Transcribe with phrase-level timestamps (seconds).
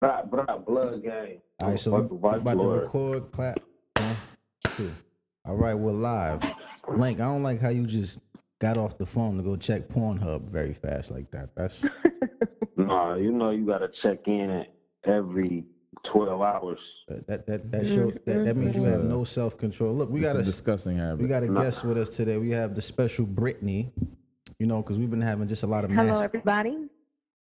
[0.00, 1.40] Blah, blah, blood gang.
[1.60, 3.60] All right, so Fuck we Vice about to record, clap.
[3.98, 4.16] One,
[4.64, 4.90] two.
[5.44, 6.42] All right, we're live.
[6.88, 8.18] Link, I don't like how you just
[8.60, 11.54] got off the phone to go check Pornhub very fast like that.
[11.54, 11.84] That's
[12.76, 14.64] Nah, you know you gotta check in
[15.04, 15.64] every
[16.02, 16.78] twelve hours.
[17.08, 18.60] that that that, that show that, that mm-hmm.
[18.60, 19.92] means you have no self control.
[19.92, 21.20] Look, we got a a disgusting habit.
[21.20, 21.60] we got a Nah.
[21.60, 22.38] guest with us today.
[22.38, 23.92] We have the special Brittany.
[24.58, 26.22] You know, because we've been having just a lot of Hello, mass.
[26.22, 26.89] everybody.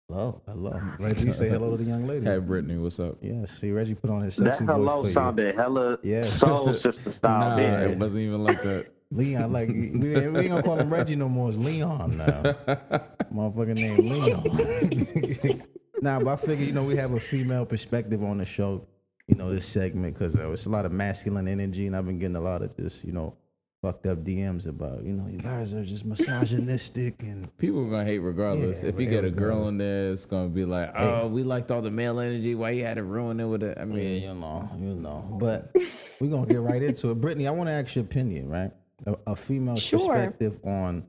[0.10, 0.82] Hello, hello.
[1.00, 2.26] Reggie, say hello to the young lady.
[2.26, 3.18] Hey, Brittany, what's up?
[3.22, 5.14] Yeah, see, Reggie put on his That sexy voice hello for you.
[5.14, 6.30] sounded hella Yeah.
[6.30, 7.50] soul sister style.
[7.50, 8.00] Nah, didn't it it?
[8.00, 8.88] wasn't even like that.
[9.12, 11.50] Leon, like we, we ain't gonna call him Reggie no more.
[11.50, 12.42] It's Leon now.
[13.34, 15.68] Motherfucking name Leon.
[16.02, 18.88] nah, but I figure you know we have a female perspective on the show.
[19.28, 22.18] You know this segment because uh, it's a lot of masculine energy, and I've been
[22.18, 23.36] getting a lot of just you know
[23.82, 28.06] fucked up DMs about you know you guys are just misogynistic and People are gonna
[28.06, 28.84] hate regardless.
[28.84, 29.70] Yeah, if you get a girl regardless.
[29.70, 32.56] in there, it's gonna be like, oh, we liked all the male energy.
[32.56, 33.78] Why you had to ruin it with it?
[33.78, 35.38] I yeah, mean, you know, you know.
[35.40, 35.76] But
[36.20, 37.22] we're gonna get right into it.
[37.22, 38.72] Brittany, I want to ask your opinion, right?
[39.06, 40.00] A, a female's Sure.
[40.00, 41.06] perspective on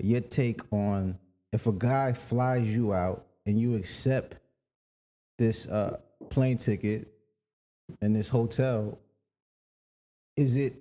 [0.00, 1.18] your take on
[1.52, 4.36] if a guy flies you out and you accept
[5.38, 5.98] this uh,
[6.30, 7.08] plane ticket
[8.02, 8.98] and this hotel,
[10.36, 10.74] is it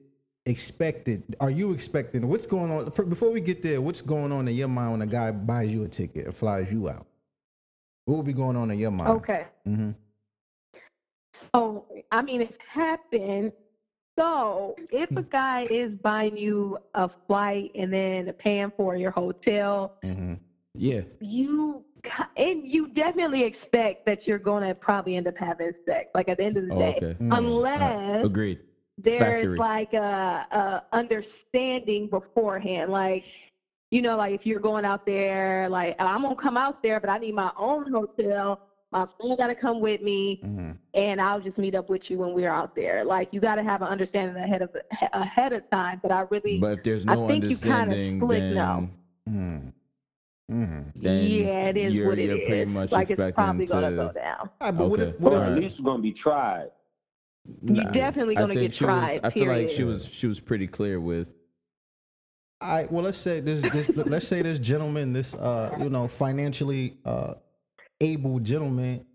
[0.48, 1.36] expected?
[1.40, 2.28] Are you expecting?
[2.28, 2.92] What's going on?
[2.92, 5.70] For, before we get there, what's going on in your mind when a guy buys
[5.70, 7.06] you a ticket and flies you out?
[8.06, 9.10] What would be going on in your mind?
[9.10, 9.46] Okay.
[9.68, 9.92] mm-hmm.
[11.54, 13.52] So, I mean, it's happened.
[14.18, 19.98] So, if a guy is buying you a flight and then paying for your hotel,
[20.04, 20.36] mm-hmm.
[20.74, 21.84] yeah, you
[22.38, 26.10] and you definitely expect that you're going to probably end up having sex.
[26.16, 28.60] Like at the end of the oh, day, okay, unless agreed.
[28.98, 29.58] There's Factory.
[29.58, 33.24] like a, a understanding beforehand like
[33.92, 37.10] you know like if you're going out there like i'm gonna come out there but
[37.10, 38.60] i need my own hotel
[38.92, 42.34] my friend gotta come with me hmm and i'll just meet up with you when
[42.34, 44.70] we're out there like you gotta have an understanding ahead of
[45.14, 48.20] ahead of time but i really But if there's I no think you kinda understanding,
[48.22, 48.90] split then, now.
[49.30, 49.74] Mm.
[50.50, 50.92] Mm.
[50.96, 53.92] then yeah it is you're, what it you're pretty much like it's expecting probably gonna
[53.92, 55.62] go down Ah, but what if, what Or if, at Alright.
[55.64, 56.70] least it's gonna be tried.
[57.64, 60.28] You're Nah, definitely gonna think get she was- tried, I feel like she was she
[60.28, 61.32] was pretty clear with.
[62.62, 66.08] all right, well, let's say this, this let's say this gentleman, this, uh, you know,
[66.08, 67.36] financially uh,
[68.02, 69.06] able gentleman,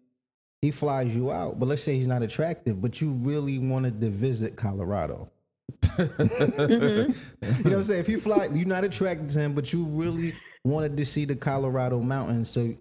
[0.61, 4.09] he flies you out, but let's say he's not attractive, but you really wanted to
[4.11, 5.31] visit Colorado.
[5.93, 7.09] Mhm.
[7.43, 8.01] You know what I'm saying?
[8.01, 10.33] If you fly, you're not attracted to him, but you really
[10.65, 12.49] wanted to see the Colorado mountains.
[12.49, 12.75] So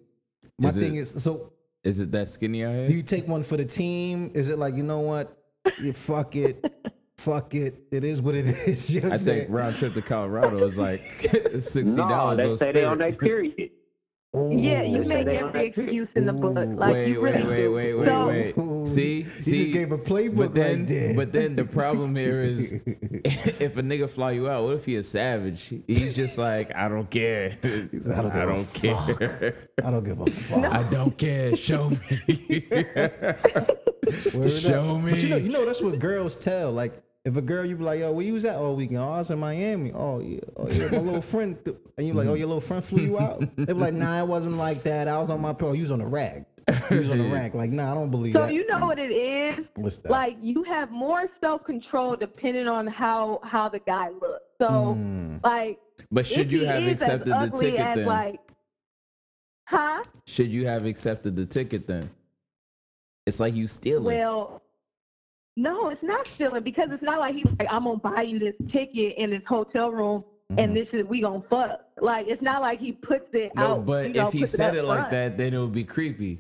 [0.60, 1.52] my Is thing it- is, so
[1.84, 4.32] Is it that skinny out do you take one for the team?
[4.34, 5.41] Is it like, you know what?
[5.80, 6.74] You fuck it.
[7.18, 7.84] Fuck it.
[7.92, 8.90] It is what it is.
[8.94, 11.02] You know I I'm think round trip to Colorado is like
[11.60, 12.38] sixty No, dollars.
[12.38, 13.70] they say they on their period.
[14.34, 17.74] yeah you make every excuse in the book like wait, you wait, really wait, do.
[17.76, 18.58] wait, wait, So- wait.
[18.58, 18.88] Ooh.
[18.88, 21.14] See, He see, just gave a playbook but then, right there.
[21.14, 24.96] but then the problem here is, if a nigga fly you out, what if he
[24.96, 25.72] a savage?
[25.86, 27.52] He's just like, I don't care.
[27.62, 29.56] said, "I I don't don't, give a care.
[29.84, 30.64] I don't give a fuck.
[30.66, 31.56] I don't care.
[31.56, 32.66] Show me.
[34.34, 35.04] Word Show up.
[35.04, 35.12] me.
[35.12, 36.72] But you know, you know that's what girls tell.
[36.72, 39.10] Like if a girl, you be like, "Yo, where you was at all weekend?" Oh,
[39.12, 39.92] I was in Miami.
[39.94, 41.58] Oh yeah, oh yeah, my little friend.
[41.64, 44.20] th- And you like, "Oh, your little friend flew you out?" They be like, "Nah,
[44.22, 45.08] it wasn't like that.
[45.08, 45.74] I was on my pro.
[45.74, 46.46] You was on the rack.
[46.90, 47.54] You was on the rack.
[47.54, 49.66] Like, nah, I don't believe So that." you know what it is?
[49.76, 50.12] What's that?
[50.12, 54.42] Like you have more self control depending on how how the guy looks.
[54.60, 54.68] So
[54.98, 55.44] Mm.
[55.44, 55.80] like
[56.12, 58.06] but should if you he have accepted the ticket then?
[58.06, 58.40] Like,
[59.66, 60.04] huh?
[60.26, 62.10] should you have accepted the ticket then?
[63.32, 64.18] It's like you stealing.
[64.18, 64.62] Well,
[65.56, 68.56] no, it's not stealing because it's not like he's like, I'm gonna buy you this
[68.70, 70.60] ticket in this hotel room Mm-hmm.
[70.60, 71.80] and this is we gonna fuck.
[72.02, 73.86] Like it's not like he puts it no, out.
[73.86, 76.40] but know, if he said up it like that, then it would be creepy.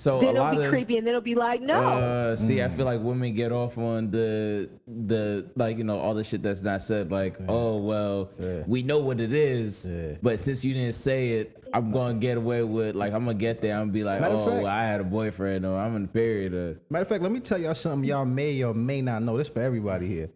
[0.00, 1.74] So then a it'll lot be of creepy and then it'll be like, no.
[1.74, 2.72] Uh, see, I Mm.
[2.76, 6.62] feel like women get off on the the like you know all the shit that's
[6.62, 7.12] not said.
[7.12, 8.62] Like, oh well, Yeah.
[8.66, 10.16] we know what it is, Yeah.
[10.22, 13.60] but since you didn't say it, I'm gonna get away with like I'm gonna get
[13.60, 13.74] there.
[13.74, 16.02] I'm gonna be like, Matter oh, fact- well, I had a boyfriend or I'm in
[16.02, 16.54] the period.
[16.54, 19.36] Or, Matter of fact, let me tell y'all something y'all may or may not know.
[19.36, 20.30] This for everybody here.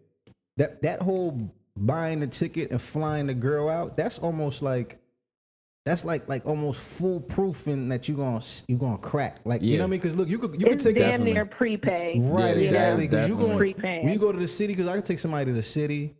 [0.57, 4.99] That that whole buying the ticket and flying the girl out, that's almost like
[5.85, 9.37] that's like like almost foolproofing that you gonna you gonna crack.
[9.45, 9.99] Like you know what I mean?
[9.99, 11.33] Because look, you could you could take damn Definitely.
[11.33, 12.19] near prepay.
[12.21, 13.45] right Yeah, exactly because you definitely.
[13.45, 14.03] going Prepaying.
[14.05, 16.15] when you go to the city because I can take somebody to the city.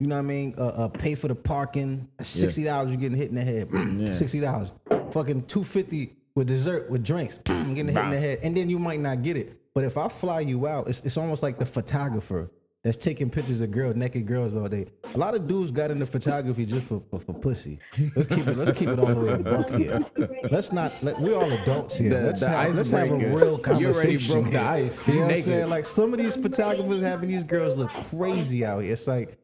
[0.00, 0.54] You know what I mean?
[0.56, 2.06] Uh, uh, pay for the parking.
[2.22, 3.68] Sixty dollars, you're getting hit in the head.
[3.72, 4.12] Yeah.
[4.12, 4.72] Sixty dollars.
[5.10, 7.38] Fucking two fifty with dessert with drinks.
[7.44, 9.60] getting hit in the head, and then you might not get it.
[9.74, 12.50] But if I fly you out, it's, it's almost like the photographer
[12.84, 14.86] that's taking pictures of girls, naked girls all day.
[15.14, 17.78] A lot of dudes got into photography just for, for, for pussy.
[18.14, 18.56] Let's keep it.
[18.58, 20.04] Let's keep it all the way buck here.
[20.50, 20.92] Let's not.
[21.02, 22.10] Let, we're all adults here.
[22.10, 24.32] The- let's, the have, let's have a real You already conversation.
[24.42, 25.08] broke the ice.
[25.08, 25.68] You You know what I'm saying?
[25.70, 28.92] Like some of these photographers having these girls look crazy out here.
[28.92, 29.38] It's like,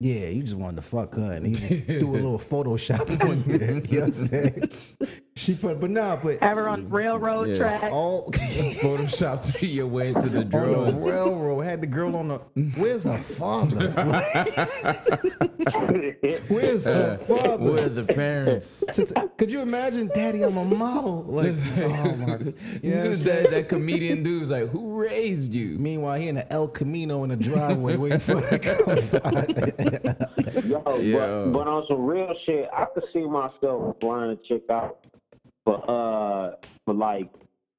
[0.00, 3.42] yeah, you just wanted to fuck her, and he just do a little Photoshop on
[3.46, 3.82] there.
[3.86, 4.70] You know what I'm saying?
[5.40, 7.56] She put, but nah, but Ever on railroad Yeah.
[7.56, 7.90] track?
[7.90, 8.30] all.
[8.30, 10.76] Photoshop your way into the drugs.
[10.76, 12.36] on the railroad had the girl on the.
[12.76, 13.88] Where's her father?
[16.48, 17.64] Where's her uh, father?
[17.64, 18.84] Where are the parents?
[19.38, 20.42] Could you imagine, Daddy?
[20.42, 21.22] I'm a model.
[21.22, 22.38] Like, oh my.
[22.82, 23.42] You know what I'm saying?
[23.44, 25.78] that, that comedian dude's like, who raised you?
[25.78, 28.98] Meanwhile, he in the El Camino in the driveway waiting for her to come.
[30.70, 31.46] Yo, Yo.
[31.46, 34.98] But, but on some real shit, I could see myself flying a chick out
[35.64, 37.30] for uh for like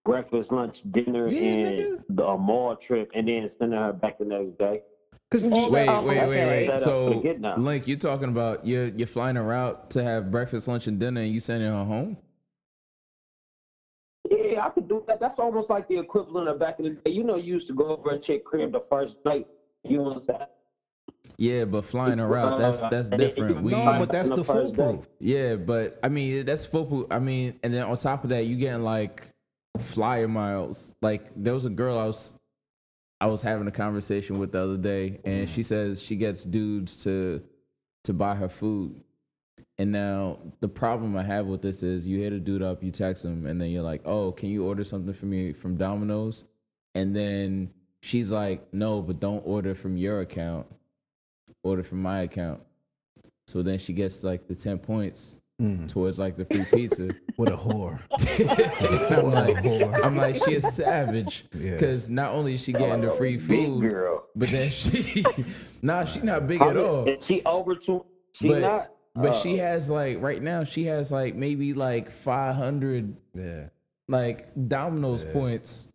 [0.05, 2.03] breakfast, lunch, dinner, Yeah, and nigga.
[2.09, 4.81] the a mall trip, and then sending her back the next day.
[5.29, 6.65] Cause all Wait, that, wait, wait, wait.
[6.65, 7.55] Set up for So, the get now.
[7.55, 11.21] Link, you're talking about you're you're flying a route to have breakfast, lunch, and dinner,
[11.21, 12.17] and you sending her home?
[14.29, 15.19] Yeah, I could do that.
[15.19, 17.11] That's almost like the equivalent of back in the day.
[17.11, 19.47] You know, you used to go over a chick crib the first night.
[19.83, 20.39] You know what I'm saying?
[21.41, 23.63] Yeah, but flying a route, that's that's and different.
[23.63, 25.09] We no, but that's the the foolproof.
[25.19, 27.07] yeah, but I mean that's foolproof.
[27.09, 29.27] I mean, and then on top of that, you getting like
[29.79, 30.93] flyer miles.
[31.01, 32.37] Like there was a girl I was
[33.21, 37.03] I was having a conversation with the other day, and she says she gets dudes
[37.05, 37.41] to
[38.03, 39.01] to buy her food.
[39.79, 42.91] And now the problem I have with this is you hit a dude up, you
[42.91, 46.45] text him, and then you're like, "Oh, can you order something for me from Domino's?"
[46.93, 47.71] And then
[48.03, 50.67] she's like, "No, but don't order from your account.
[51.63, 52.61] Order from my account."
[53.47, 57.13] So then she gets like the ten points Mm, towards like the free pizza.
[57.35, 57.99] what a whore.
[59.11, 60.03] I'm What a like, whore.
[60.03, 61.73] I'm like, she is savage Yeah.
[61.73, 64.25] because not only is she getting the free food, girl.
[64.35, 65.23] but then she,
[65.83, 67.07] nah, she not big at all.
[67.07, 68.03] Is she over to?
[68.33, 68.91] She But not.
[69.13, 73.65] but Uh, she has like right now she has like maybe like 500 Yeah.
[74.07, 75.93] like Domino's points.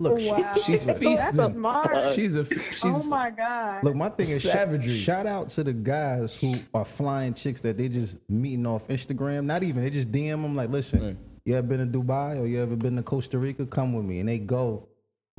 [0.00, 0.52] Look, she- wow.
[0.54, 1.52] she's That's a feasting.
[1.54, 2.12] smart.
[2.14, 2.84] She's a she's.
[2.84, 3.84] oh my god.
[3.84, 3.94] look.
[3.94, 4.96] My thing is sh- Savagery.
[4.96, 9.44] shout out to the guys who are flying chicks that they just meeting off Instagram.
[9.44, 11.16] Not even they just DM them like, listen, Right.
[11.44, 13.66] you ever been to Dubai or you ever been to Costa Rica?
[13.66, 14.88] Come with me, and they go.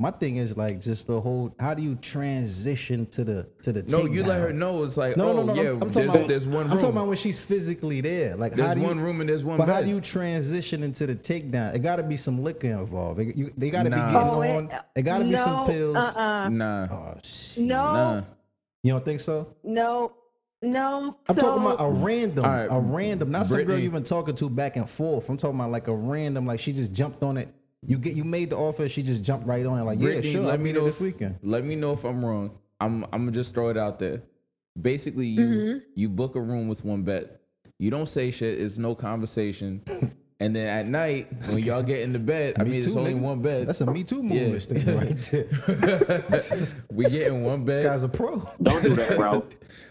[0.02, 1.54] My thing is like just the whole.
[1.60, 3.84] How do you transition to the to the?
[3.84, 4.04] no.
[4.12, 5.54] You let her know it's like No, oh no, no.
[5.54, 5.70] yeah.
[5.70, 6.28] I'm, I'm there's, talking about.
[6.28, 6.72] there's one room.
[6.72, 8.34] I'm talking about when she's physically there.
[8.34, 8.86] Like how there's do you?
[8.88, 9.72] one room and there's one But bed.
[9.74, 11.76] how do you transition into the takedown?
[11.76, 13.20] It got to be some liquor involved.
[13.20, 14.06] It- you- they got to Nah.
[14.08, 14.70] be getting Oh, on.
[14.96, 15.96] It got to be some pills.
[15.96, 16.48] Uh-uh.
[16.48, 17.62] nah, Oh shit!
[17.64, 18.22] No, nah.
[18.82, 19.54] You don't think so?
[19.62, 20.14] no,
[20.62, 21.16] no.
[21.28, 24.34] I'm talking about a random, All right, a random, not some girl you've been talking
[24.34, 25.28] to back and forth.
[25.28, 27.48] I'm talking about like a random, like she just jumped on it.
[27.84, 29.82] You get, you made the offer, she just jumped right on it.
[29.82, 31.38] Like, Brittany, yeah, sure, let let me me know know this weekend.
[31.42, 32.52] Let me know if I'm wrong.
[32.80, 34.22] I'm I'm gonna just throw it out there.
[34.80, 35.78] Basically, you Mm-hmm.
[35.94, 37.38] you book a room with one bed.
[37.78, 38.60] You don't say shit.
[38.60, 39.82] It's no conversation.
[40.40, 43.12] And then at night, when y'all get in the bed, I Me mean, it's only
[43.14, 43.20] nigga.
[43.20, 43.68] one bed.
[43.68, 44.50] That's a Me Too Yeah.
[44.50, 46.24] movement thing right there.
[46.90, 47.84] we get in one bed.
[47.84, 48.42] guy's a pro.
[48.60, 49.46] Don't do that, bro.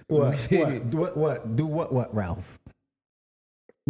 [0.07, 0.47] What?
[0.51, 0.83] what?
[0.93, 1.15] What?
[1.17, 1.55] What?
[1.55, 1.93] Do what?
[1.93, 2.59] What, Ralph?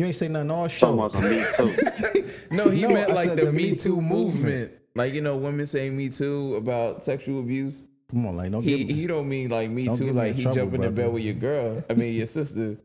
[0.01, 0.94] You ain't say nothing all show.
[0.95, 2.25] About me too.
[2.51, 4.44] No, he No, meant I like the, the Me Me Too Too movement.
[4.44, 4.71] movement.
[4.95, 7.88] Like you know, women saying Me Too about sexual abuse.
[8.09, 8.94] Come on, like, don't He give me.
[8.95, 11.03] he don't mean like Me Don't Too, me like he trouble, jumping in brother.
[11.09, 11.83] bed with your girl.
[11.88, 12.77] I mean your sister.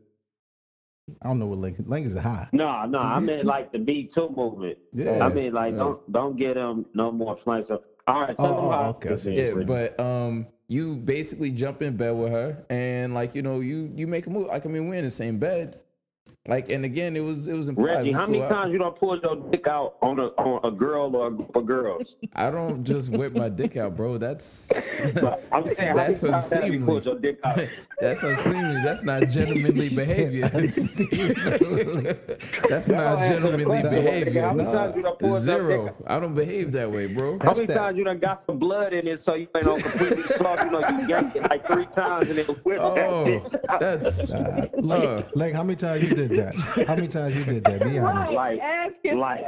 [1.23, 1.77] I don't know what Link.
[1.87, 2.49] Link is high.
[2.51, 4.77] No, no, I meant like the Me Too movement.
[4.93, 5.25] Yeah.
[5.25, 5.79] I mean, like, Yeah.
[5.79, 7.69] don't don't get them no more flanks.
[7.69, 9.35] So, all right, tell Oh, them oh, how okay, I it see.
[9.35, 9.55] is.
[9.55, 13.91] Yeah, but um, you basically jump in bed with her, and like you know, you
[13.95, 14.47] you make a move.
[14.49, 15.77] Like I mean, we're in the same bed.
[16.47, 17.85] Like, and again, it was it was implied.
[17.97, 18.49] Reggie, how many out.
[18.49, 21.55] times you don't pull your dick out on a on a girl or a group
[21.55, 22.15] of girls?
[22.33, 24.17] I don't just whip my dick out, bro.
[24.17, 24.69] That's
[25.15, 27.01] But I'm saying, how That's many times you unseemly.
[27.03, 27.59] your dick out?
[28.01, 28.81] that's unseemly.
[28.83, 30.49] That's not gentlemanly behavior.
[30.53, 31.33] unseemly.
[32.69, 33.83] that's not gentlemanly question.
[33.85, 34.53] How behavior.
[34.53, 35.85] many times you done pulled your Zero.
[35.87, 36.11] dick out?
[36.11, 37.33] I don't behave that way, bro.
[37.39, 39.67] How That's many that- times you done got some blood in it so you ain't
[39.67, 40.63] on completely cloth?
[40.65, 43.79] You know, you yanked it like three times and it whipped Oh, that bitch out.
[43.79, 46.55] that's uh, Link, Link, how many times you did that?
[46.87, 47.83] How many times you did that?
[47.83, 48.31] Be honest.
[48.33, 48.59] Like-
[49.05, 49.45] like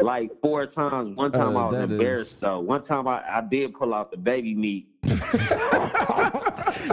[0.00, 1.16] like four times.
[1.16, 2.60] One time Uh, I was embarrassed is- though.
[2.60, 4.88] One time I, I did pull out the baby meat.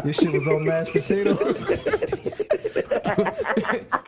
[0.03, 1.63] This shit was on mashed potatoes.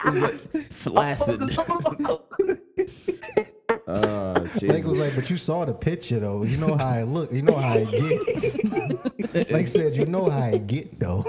[0.06, 0.40] it's like
[0.72, 1.42] flaccid.
[3.88, 6.44] Oh, Link was like, but you saw the picture though.
[6.44, 7.32] You know how it look.
[7.32, 9.52] You know how it get.
[9.52, 11.24] Link said, you know how I get though.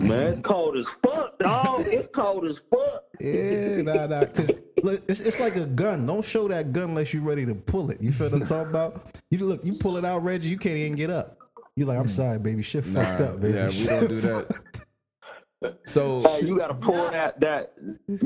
[0.00, 1.80] Man, it's cold as fuck, dog.
[1.86, 3.04] It's cold as fuck.
[3.20, 4.24] Yeah, nah, nah.
[4.24, 4.50] Cause
[4.82, 6.06] look, it's, it's like a gun.
[6.06, 8.00] Don't show that gun unless you're ready to pull it.
[8.00, 9.06] You feel what I'm talking about?
[9.30, 10.48] You look, you pull it out, Reggie.
[10.48, 11.38] You can't even get up.
[11.76, 12.08] You like, I'm hmm.
[12.08, 12.62] sorry, baby.
[12.62, 13.54] Shit Nah, fucked up, baby.
[13.54, 14.60] yeah, we Shit don't do that.
[15.62, 17.40] Fucked- So, Hey, you gotta pull that.
[17.40, 17.74] That.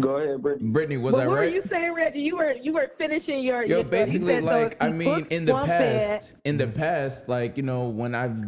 [0.01, 0.71] Go ahead, Brittany.
[0.71, 2.21] Brittany, was But I what were you saying, Reggie?
[2.21, 3.63] You were you were finishing your.
[3.63, 3.85] Yo, your story.
[3.85, 7.63] You basically, like I mean, in the one bed- past, in the past, like you
[7.63, 8.43] know, when I've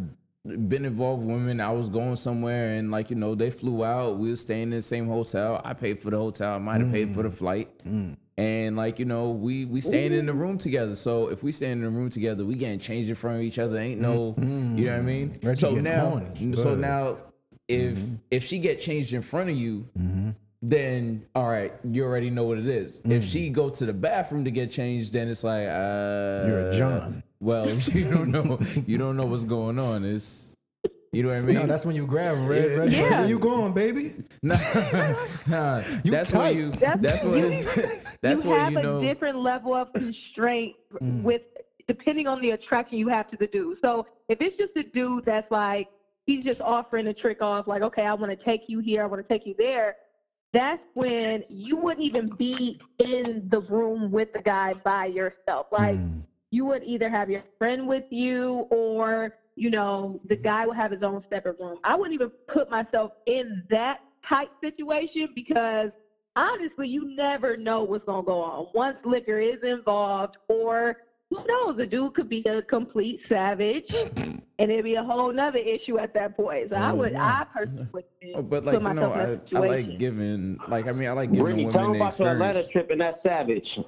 [0.45, 4.19] been involved with women, I was going somewhere and like you know, they flew out.
[4.19, 5.61] We were staying in the same hotel.
[5.65, 6.55] I paid for the hotel.
[6.55, 7.35] I might have paid for the mm.
[7.35, 7.69] flight.
[7.87, 8.17] Mm.
[8.39, 10.97] And like you know, we we staying in the room together.
[10.97, 13.59] So if we staying in the room together, we getting changed in front of each
[13.59, 13.79] other.
[13.79, 14.77] Ain't no, mm.
[14.77, 15.37] you know what I mean.
[15.43, 16.57] Reggie so now, horny.
[16.57, 17.19] so now,
[17.69, 17.99] if
[18.31, 19.87] if she get changed in front of you,
[20.63, 23.01] then all right, you already know what it is.
[23.05, 26.77] If she go to the bathroom to get changed, then it's like uh You're a
[26.77, 27.23] John.
[27.41, 30.05] Well, you don't know you don't know what's going on.
[30.05, 30.55] It's
[31.13, 31.57] you know what I mean?
[31.57, 32.79] No, that's when you grab him, Red.
[32.79, 33.21] Red Yeah.
[33.21, 34.15] Where you going, baby?
[34.43, 34.55] nah,
[35.47, 36.55] nah, You that's tight.
[36.55, 40.75] when you That's- that's when that's you when have you a different level of constraint
[41.01, 41.23] Mm.
[41.23, 41.43] with
[41.89, 43.79] depending on the attraction you have to the dude.
[43.81, 45.89] So if it's just a dude that's like
[46.27, 49.07] he's just offering a trick off, like, okay, I want to take you here, I
[49.07, 49.95] want to take you there.
[50.53, 55.67] That's when you wouldn't even be in the room with the guy by yourself.
[55.71, 56.23] Like Mm.
[56.51, 60.91] you would either have your friend with you or you know the guy would have
[60.91, 65.91] his own separate room i wouldn't even put myself in that type situation because
[66.37, 70.97] honestly you never know what's going to go on once liquor is involved or
[71.35, 73.93] who knows the dude could be a complete savage
[74.59, 77.41] and it'd be a whole nother issue at that point so i Oh, would yeah.
[77.41, 81.09] i personally would Oh, but like you know, I, I like giving like I mean
[81.09, 83.81] I like giving Brittany, tell women them the about your Atlanta trip and that savage.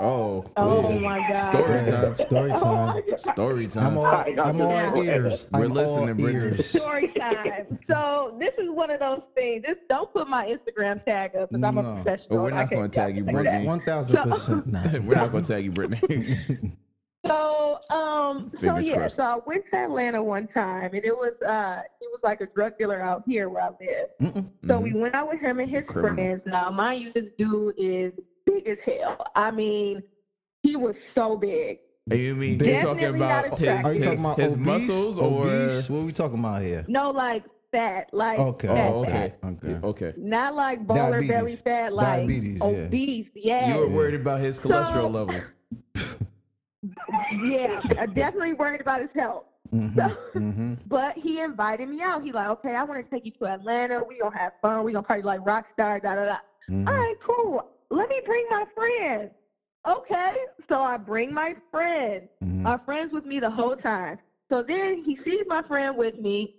[0.00, 0.98] Oh, oh yeah.
[0.98, 2.16] my god Story time.
[2.16, 3.02] Story Oh time.
[3.06, 3.20] God.
[3.20, 3.86] Story time.
[3.88, 5.46] I'm all, I'm all ears.
[5.52, 6.44] We're I'm listening, Brittany.
[6.56, 6.70] ears.
[6.80, 7.78] story time.
[7.86, 9.64] So this is one of those things.
[9.66, 12.38] Just don't put my Instagram tag up because I'm a professional.
[12.38, 13.66] But we're not gonna tag you, Brittany.
[13.66, 14.66] One thousand percent.
[15.04, 16.38] We're not gonna tag you, Brittany.
[17.26, 19.16] So um, so yeah, crossed.
[19.16, 22.46] so I went to Atlanta one time, and it was uh, he was like a
[22.46, 24.08] drug dealer out here where I live.
[24.34, 24.48] Mm-mm.
[24.66, 24.82] So Mhm.
[24.82, 26.14] we went out with him and his Criminal.
[26.16, 26.42] friends.
[26.46, 28.12] Now, mind you, this dude is
[28.44, 29.24] big as hell.
[29.36, 30.02] I mean,
[30.62, 31.78] he was so big.
[32.10, 32.68] You mean Big.
[32.68, 33.78] you're talking about attractive.
[33.86, 34.66] his you his, talking about his obese?
[34.66, 35.88] muscles or obese?
[35.88, 36.84] What are we talking about here?
[36.88, 38.66] No, like fat, like Okay.
[38.66, 39.38] fat, Oh, fat.
[39.44, 39.68] okay.
[39.68, 39.86] Okay.
[39.86, 40.12] Okay.
[40.18, 43.28] Not like baller belly fat, like Diabetes, obese.
[43.36, 43.72] Yeah.
[43.72, 45.40] You were worried about his cholesterol So- level.
[47.44, 49.44] Yeah, I'm definitely worried about his health.
[49.72, 50.38] Mm-hmm.
[50.38, 50.74] Mm-hmm.
[50.86, 52.22] But he invited me out.
[52.22, 54.02] He like, okay, I want to take you to Atlanta.
[54.06, 54.84] We gonna have fun.
[54.84, 56.00] We gonna party like rock star.
[56.00, 56.36] Da da da.
[56.70, 56.88] Mm-hmm.
[56.88, 57.66] All right, cool.
[57.90, 59.30] Let me bring my friend.
[59.88, 60.34] Okay,
[60.68, 62.28] so I bring my friend.
[62.42, 62.62] Mm-hmm.
[62.62, 64.18] My friend's with me the whole time.
[64.48, 66.54] So then he sees my friend with me.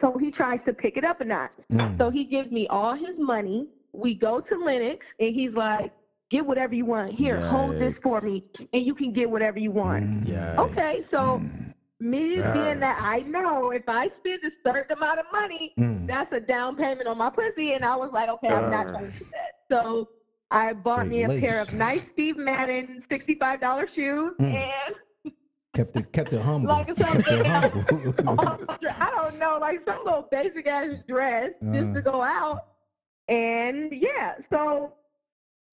[0.00, 1.52] So he tries to pick it up a notch.
[1.72, 1.98] Mm.
[1.98, 3.66] So he gives me all his money.
[3.92, 5.92] We go to Lenox, and he's like,
[6.30, 7.10] get whatever you want.
[7.10, 10.04] Here, hold this for me, and you can get whatever you want.
[10.04, 10.28] Mm.
[10.28, 10.60] Yeah.
[10.60, 11.40] Okay, so
[12.00, 12.52] me Yes.
[12.52, 16.06] being that I know if I spend a certain amount of money, Mm.
[16.06, 19.12] that's a down payment on my pussy, and I was like, okay, I'm not trying
[19.12, 19.52] to do that.
[19.70, 20.08] So
[20.50, 24.54] I bought me a Great pair of nice Steve Madden sixty-five dollar shoes, Mm.
[24.54, 25.32] and
[25.74, 26.68] Kept it, kept it humble.
[26.70, 27.84] Like kept it something humble.
[28.98, 31.94] I don't know, like some little basic ass dress just Uh.
[31.94, 32.60] to go out,
[33.28, 34.94] and yeah, so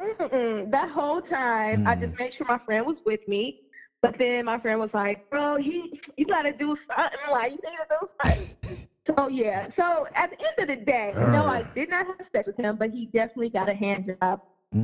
[0.02, 2.02] mm-mm, that whole time I Mm.
[2.02, 3.56] just made sure my friend was with me.
[4.02, 7.20] But then my friend was like, "Bro, he, you gotta do something.
[7.32, 8.48] Like you need to do something."
[9.18, 9.68] so yeah.
[9.78, 12.76] So at the end of the day, no, I did not have sex with him,
[12.78, 14.40] but he definitely got a hand job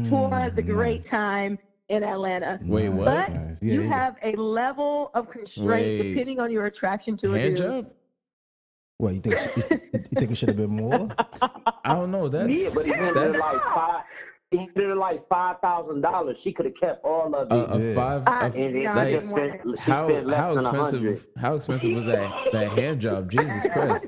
[0.10, 2.60] for the Mm, great time in Atlanta.
[2.64, 3.06] Wait, what?
[3.06, 3.58] But nice.
[3.62, 3.88] Yeah, you yeah.
[3.96, 6.14] have a level of constraint Wait.
[6.14, 7.66] depending on your attraction to a Hand dude.
[7.66, 7.88] job?
[9.00, 9.38] What you think?
[9.56, 9.64] You,
[10.12, 11.12] you think it should have been more?
[11.84, 12.28] I don't know.
[12.30, 14.04] That's Yeah, but he did it that's like five.
[14.52, 16.36] He did it like five thousand dollars.
[16.44, 17.54] She could have kept all of it.
[17.54, 17.94] a, a Yeah.
[17.96, 18.24] five.
[18.26, 20.72] I- a- and it, like, she didn't want spent, how how than a hundred.
[20.72, 21.28] expensive?
[21.38, 23.30] How expensive was that that hand job?
[23.36, 24.08] Jesus Christ!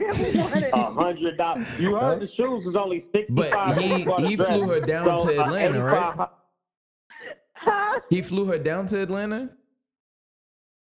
[0.74, 1.68] A hundred dollars.
[1.80, 3.78] You heard the shoes was only sixty But five.
[3.78, 6.30] he he flew her down to Atlanta, right?
[8.10, 9.56] He flew her down to Atlanta.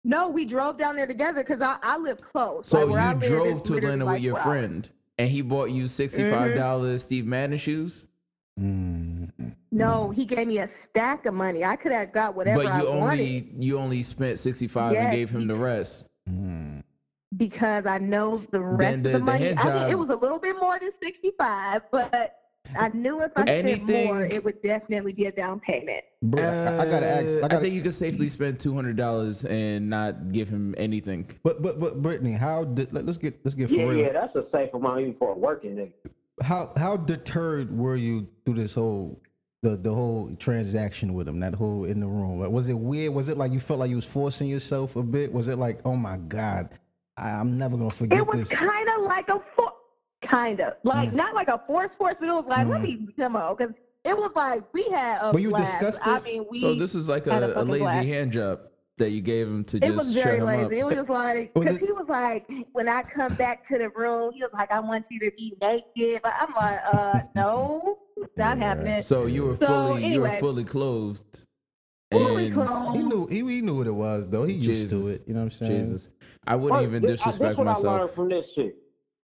[0.06, 2.68] No, we drove down there together because I, I live close.
[2.70, 4.60] So Like, where I you drove to literally Atlanta like with your four hours.
[4.62, 8.08] friend, and he bought you sixty five dollars Steve Madden shoes.
[8.58, 9.09] Mm.
[9.72, 11.64] No, he gave me a stack of money.
[11.64, 14.96] I could have got whatever But I you only wanted you only spent sixty five
[14.96, 16.08] and gave him the rest.
[16.30, 16.84] Mm.
[17.38, 19.46] because I know the rest the- of the the money.
[19.46, 22.36] hand I mean, it was a little bit more than sixty-five, but
[22.78, 26.04] I knew if I spent Anything- more, it would definitely be a down payment.
[26.22, 27.36] Bro, I, I gotta ask.
[27.38, 27.62] Uh, I gotta.
[27.62, 31.30] think you could safely spend two hundred dollars and not give him anything.
[31.44, 33.98] but but but Brittany, how did let, us get let's get for Yeah, real.
[33.98, 35.94] yeah, that's a safe amount even for a working nigga.
[36.44, 39.20] How how deterred were you through this whole
[39.62, 41.40] the the whole transaction with him?
[41.40, 42.40] That whole in the room.
[42.40, 43.14] Like, Was it weird?
[43.14, 45.34] Was it like you felt like you was forcing yourself a bit?
[45.34, 46.70] Was it like oh my god,
[47.18, 49.72] I, I'm never gonna forget It was kind of like a for,
[50.22, 51.16] kind of like Mm.
[51.16, 53.74] not like a force force, but it was like let me demo because
[54.06, 55.74] it was like we had a But you blast.
[55.80, 56.60] discussed I mean, we.
[56.60, 58.08] So this is like a a, a lazy blast.
[58.08, 58.60] hand job
[59.00, 60.64] that you gave him to It just was very him lazy.
[60.66, 60.72] up.
[60.72, 63.90] It was just like Was because he was like, when I come back to the
[63.90, 66.22] room, he was like, I want you to be naked.
[66.22, 68.64] But I'm like, uh, no, it's not Yeah.
[68.68, 69.02] happening.
[69.02, 71.46] So you were So, fully you were fully clothed.
[72.12, 72.96] Fully and clothed.
[72.98, 74.44] He knew he, he knew what it was though.
[74.44, 75.16] He used to Jesus.
[75.18, 75.28] it.
[75.28, 75.80] You know what I'm saying?
[75.84, 76.10] Jesus,
[76.46, 78.76] I wouldn't even This- I- disrespect this what I learned from this shit.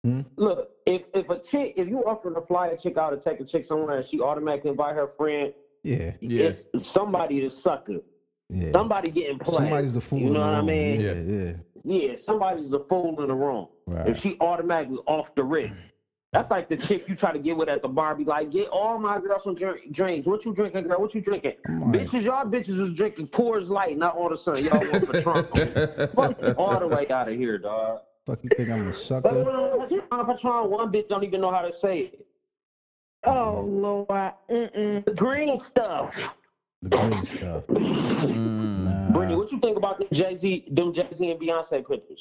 [0.03, 0.21] Hmm?
[0.35, 3.39] Look, if if a chick, if you offer to fly a chick out to take
[3.39, 5.51] a chick somewhere and she automatically invite her friend,
[5.83, 6.51] Yeah, Yeah.
[6.73, 8.01] it's somebody the sucker.
[8.49, 8.71] Yeah.
[8.71, 9.55] Somebody getting played.
[9.55, 10.19] Somebody's the fool.
[10.19, 10.65] You in know the what I room.
[10.67, 11.01] mean?
[11.01, 11.53] Yeah, yeah.
[11.83, 13.67] Yeah, somebody's the fool in the room.
[13.85, 14.07] Right.
[14.07, 15.71] If she automatically off the rip.
[16.33, 18.13] That's like the chick you try to get with at the bar.
[18.13, 20.25] Be like, get all my girls some drink, drinks.
[20.25, 20.99] What you drinking, girl?
[20.99, 21.53] What you drinking?
[21.65, 24.61] I'm Bitches, y'all bitches is drinking Coors Light, not all the sun.
[24.65, 26.09] Y'all want Patron.
[26.13, 27.99] Fuck all the way out of here, dog.
[28.25, 29.29] Fuck you think I'm a But sucker?
[29.87, 32.25] Patron, Patron, one bitch don't even know how to say it.
[33.25, 35.05] Oh Lord, mm-mm.
[35.05, 36.13] The green stuff.
[36.85, 37.63] The great stuff.
[37.67, 38.83] Mm.
[38.83, 39.11] Nah.
[39.11, 42.19] Brittany, what you think about the Jay Z, them Jay Z and Beyonce pictures?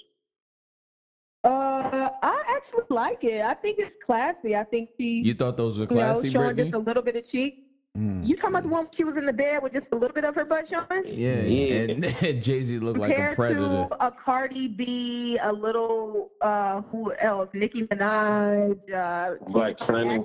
[1.45, 3.43] Uh, I actually like it.
[3.43, 4.57] I think it's classy.
[4.57, 6.71] I think she, You thought those were you know, classy, showing Brittany?
[6.71, 7.61] just a little bit of cheek.
[7.99, 8.27] Mm.
[8.27, 10.25] You talking about the one she was in the bed with just a little bit
[10.25, 11.05] of her butt showing?
[11.07, 11.93] Yeah, Yeah.
[11.93, 12.05] and
[12.43, 13.87] Jay Z looked like a Compared predator.
[13.91, 17.51] to a Cardi B, a little uh, who else?
[17.53, 20.25] Nicki Minaj, uh, Blac Chyna.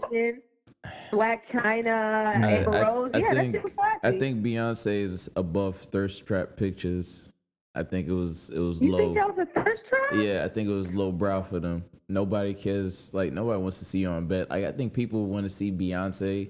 [0.84, 3.12] Jackson, Blac Chyna, I- Amber I- Rose.
[3.14, 4.00] I yeah, think- that shit was classy.
[4.04, 7.34] I think Beyonce is above thirst trap pictures.
[7.76, 8.98] I think it was it was You low.
[8.98, 10.02] think that was a thirst trap?
[10.16, 11.84] Yeah, I think it was low brow for them.
[12.08, 13.14] Nobody cares.
[13.14, 14.48] Like nobody wants to see you on bed.
[14.50, 16.50] Like I think people want to see Beyonce,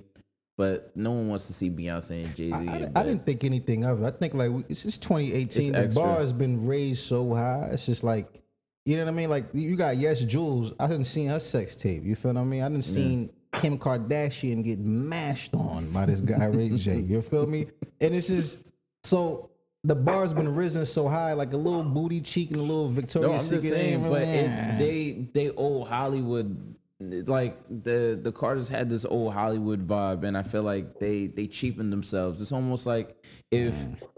[0.57, 2.53] but no one wants to see Beyonce and Jay Z.
[2.53, 4.05] I, I, I didn't think anything of it.
[4.05, 5.43] I think like we- it's just 2018.
[5.45, 6.03] It's the extra.
[6.03, 7.67] bar has been raised so high.
[7.73, 8.41] It's just like,
[8.85, 9.29] you know what I mean?
[9.29, 10.73] Like you got Yes Jules.
[10.79, 12.03] I didn't seen her sex tape.
[12.05, 12.63] You feel what I mean?
[12.63, 16.99] I didn't seen Kim Kardashian get mashed on by this guy Ray J.
[16.99, 17.67] You feel me?
[18.01, 18.63] And this is
[19.03, 19.49] so.
[19.85, 22.91] The bar's been risen so high, like a little booty cheek and a little No,
[22.91, 23.79] Victoria's I'm just Secret.
[23.79, 26.75] saying, but it's they they old Hollywood.
[26.99, 31.47] Like the the Carters had this old Hollywood vibe, and I feel like they they
[31.47, 32.41] cheapened themselves.
[32.41, 33.15] It's almost like
[33.51, 33.73] if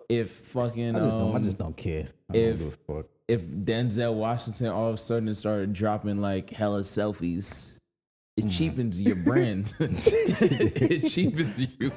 [0.10, 2.08] if fucking I just, don't, I um, just don't care.
[2.34, 3.06] I if- don't give a fuck.
[3.28, 7.78] if Denzel Washington all of a sudden started dropping like hella selfies,
[8.38, 9.76] it cheapens your brand.
[9.80, 11.68] it cheapens you.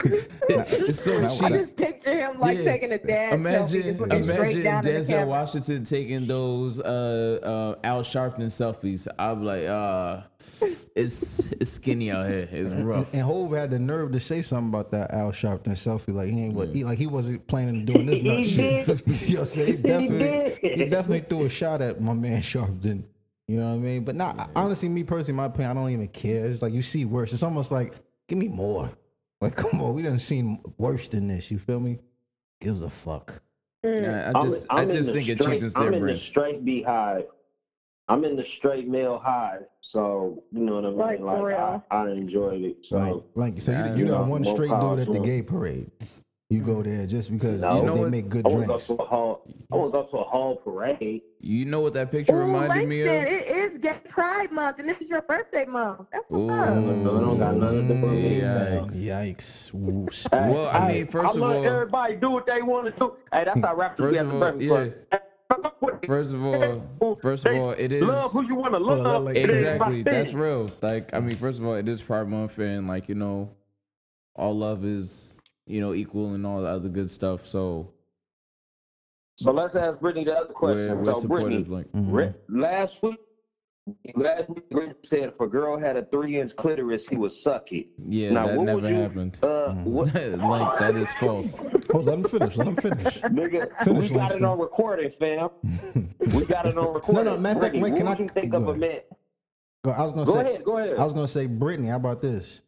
[0.48, 1.48] it's so I cheap.
[1.48, 2.64] just picture him like Yeah.
[2.64, 5.26] taking a dad Imagine, just imagine down at the Denzel.
[5.28, 9.06] Washington taking those uh, uh, Al Sharpton selfies.
[9.18, 10.22] I'd be like, uh,
[10.96, 12.48] it's it's skinny out here.
[12.50, 13.12] It's rough.
[13.14, 16.12] And Hove had the nerve to say something about that Al Sharpton selfie.
[16.12, 18.86] Like he ain't what he like he wasn't planning on doing this nut He shit.
[19.06, 19.22] did.
[19.22, 19.66] you know what I'm saying?
[19.76, 20.58] He definitely did.
[20.80, 23.04] he definitely threw a shot at my man Sharpton.
[23.46, 24.04] You know what I mean?
[24.04, 26.46] But not honestly, me personally, my opinion, I don't even care.
[26.46, 27.32] It's like you see worse.
[27.32, 27.92] It's almost like
[28.28, 28.90] give me more.
[29.40, 31.50] Like come on, we done seen worse than this.
[31.50, 31.98] You feel me?
[32.60, 33.42] Gives a fuck.
[33.84, 34.00] Mm.
[34.02, 35.98] Yeah, I I'm- just I'm I just the think it straight- cheapens I'm their in
[36.00, 36.20] the brand.
[36.22, 37.24] straight beehive.
[38.08, 40.98] I'm in the straight male hive, so you know what I mean.
[40.98, 41.84] Like, Like, for real.
[41.90, 42.76] I, I enjoyed it.
[42.88, 45.20] So Like, like so Yeah, you, you you got know, one straight dude at the
[45.20, 45.90] gay parade.
[46.50, 47.70] You go there just because No.
[47.70, 48.10] you You know, know they what?
[48.10, 48.86] make good I want to go drinks.
[48.88, 49.42] to a hall.
[49.72, 51.22] I want to go to a hall parade.
[51.40, 53.40] You know what that picture Ooh, reminded me Langston, of?
[53.42, 56.02] it is Gay Pride Month, and this is your birthday month.
[56.12, 56.50] That's what's Ooh.
[56.50, 56.76] up.
[56.76, 58.40] No, it don't got nothing to do me.
[58.40, 58.96] Yikes.
[58.96, 59.74] Yikes.
[59.74, 62.60] Ooh, Hey, Well, I hey, mean, first I of let all- everybody do what they
[62.62, 63.16] want to do.
[63.32, 64.62] Hey, that's how rappers First be at of the all, breakfast
[65.10, 65.16] yeah.
[65.58, 66.00] club.
[66.06, 69.04] First of all, first of all, it is love who you want to Hold on,
[69.04, 69.24] love.
[69.24, 70.68] like- It ain't exactly that's real.
[70.82, 73.50] Like I mean, first of all, it is Pride Month, and like you know,
[74.36, 75.33] all love is
[75.66, 77.46] you know equal and all the other good stuff.
[77.46, 77.90] So
[79.38, 80.98] So let's ask Brittany the other question.
[80.98, 81.70] we're, we're so Brittany, supportive.
[81.70, 82.12] Like Mhm.
[82.12, 83.16] Ri- last week,
[84.14, 87.86] last week Brittany said if a girl had a three-inch clitoris, he would suck it.
[88.06, 89.38] yeah, now, that never you, happened.
[89.42, 91.60] Uh, what, like that is false.
[91.92, 92.56] Oh, let him finish.
[92.56, 93.18] Let him finish.
[93.22, 94.44] nigga, Finish, we got Langston.
[94.44, 95.48] it on recording, fam.
[96.20, 97.24] We got it on recording.
[97.24, 98.80] no, matter of fact, wait, can I- think go of a ahead.
[98.80, 99.00] man?
[99.86, 100.40] I was gonna Go say.
[100.40, 100.96] ahead, go ahead.
[100.98, 101.88] I was gonna say, Brittany.
[101.88, 102.62] How about this?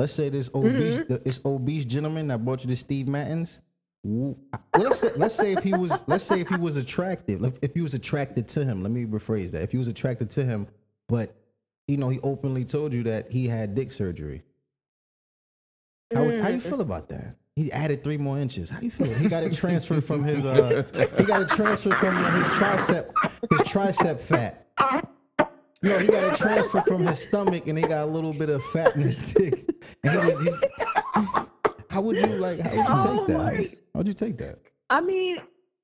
[0.00, 1.14] Let's say this obese, Mm-hmm.
[1.24, 3.60] this obese gentleman that brought you to Steve Maddens.
[4.02, 4.34] Well,
[4.78, 7.74] let's say, let's say if he was, let's say if he was attractive, if, if
[7.74, 8.82] he was attracted to him.
[8.82, 9.60] Let me rephrase that.
[9.60, 10.68] If he was attracted to him,
[11.06, 11.36] but
[11.86, 14.42] you know, he openly told you that he had dick surgery.
[16.14, 17.36] How, would- how do you feel about that?
[17.56, 18.70] He added three more inches.
[18.70, 19.12] How do you feel?
[19.12, 20.46] He got it transferred from his.
[20.46, 20.82] Uh,
[21.18, 23.12] he got it transferred from his tricep,
[23.50, 24.66] his tricep fat.
[25.82, 28.62] No, he got a transfer from his stomach, and he got a little bit of
[28.66, 29.64] fat in his dick.
[30.04, 30.62] And he just, he's,
[31.88, 32.60] how would you like?
[32.60, 33.78] How would you Oh take that?
[33.94, 34.58] How would, you take that?
[34.90, 35.38] I mean,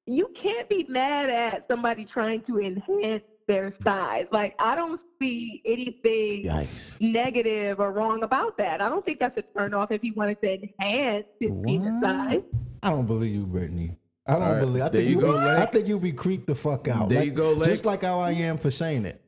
[0.06, 4.26] you can't be mad at somebody trying to enhance their size.
[4.32, 7.00] Like I don't see anything Yikes.
[7.00, 8.80] negative or wrong about that.
[8.82, 12.02] I don't think that's a turn off if he wanted to enhance his penis What?
[12.02, 12.40] size.
[12.82, 13.96] I don't believe you, Brittany.
[14.26, 14.82] I don't All right, believe.
[14.82, 15.22] I there think you you.
[15.22, 15.72] go, I Lake.
[15.72, 17.08] think you'll be creeped the fuck out.
[17.08, 17.68] There Like- you go, Lake.
[17.68, 19.22] Just like how I am for saying it.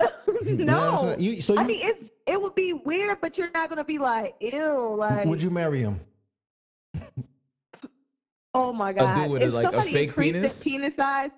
[0.00, 0.98] You know what I'm no.
[1.02, 1.20] saying?
[1.20, 4.34] You- so I mean, it's, it would be weird, but you're not gonna be like,
[4.40, 6.00] ew, like, would you marry him?
[8.54, 9.14] oh my god.
[9.14, 10.54] dude with a, if like, a somebody fake increased penis?
[10.54, 11.30] his penis size,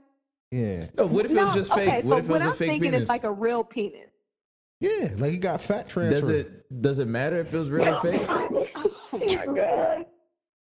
[0.50, 0.86] Yeah.
[0.96, 2.04] No, what if it was just okay, fake?
[2.04, 3.02] What so if it what was a I'm fake thinking penis?
[3.04, 4.06] is like a real penis.
[4.80, 6.10] Yeah, like he got fat transfer.
[6.10, 8.22] Does it does it matter if it was real or fake?
[9.12, 10.06] Oh my god.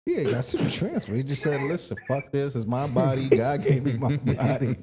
[0.07, 1.15] Yeah, he got some transfer.
[1.15, 2.55] He just said, "Listen, fuck this.
[2.55, 3.27] It's my body.
[3.27, 4.75] God gave me my body.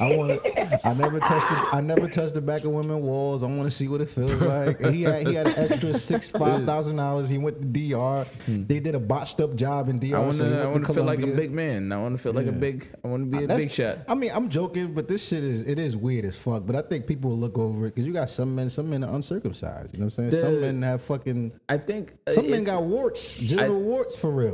[0.00, 0.80] I want to.
[0.84, 1.48] I never touched.
[1.48, 3.44] The, I never touched the back of women's walls.
[3.44, 5.94] I want to see what it feels like." And he had he had an extra
[5.94, 7.28] six five thousand dollars.
[7.28, 8.26] He went to DR.
[8.48, 10.08] They did a botched up job in DR.
[10.08, 10.14] Hmm.
[10.16, 10.56] I want so to.
[10.56, 11.92] I went want to feel like a big man.
[11.92, 12.84] I want to feel like a big.
[13.04, 13.98] I want to be a That's- big shot.
[14.08, 16.66] I mean, I'm joking, but this shit is it is weird as fuck.
[16.66, 19.04] But I think people will look over it because you got some men, some men
[19.04, 19.94] are uncircumcised.
[19.94, 20.42] You know what I'm saying?
[20.42, 21.52] some men have fucking.
[21.68, 24.47] I think uh, Some men got warts, genital warts for real.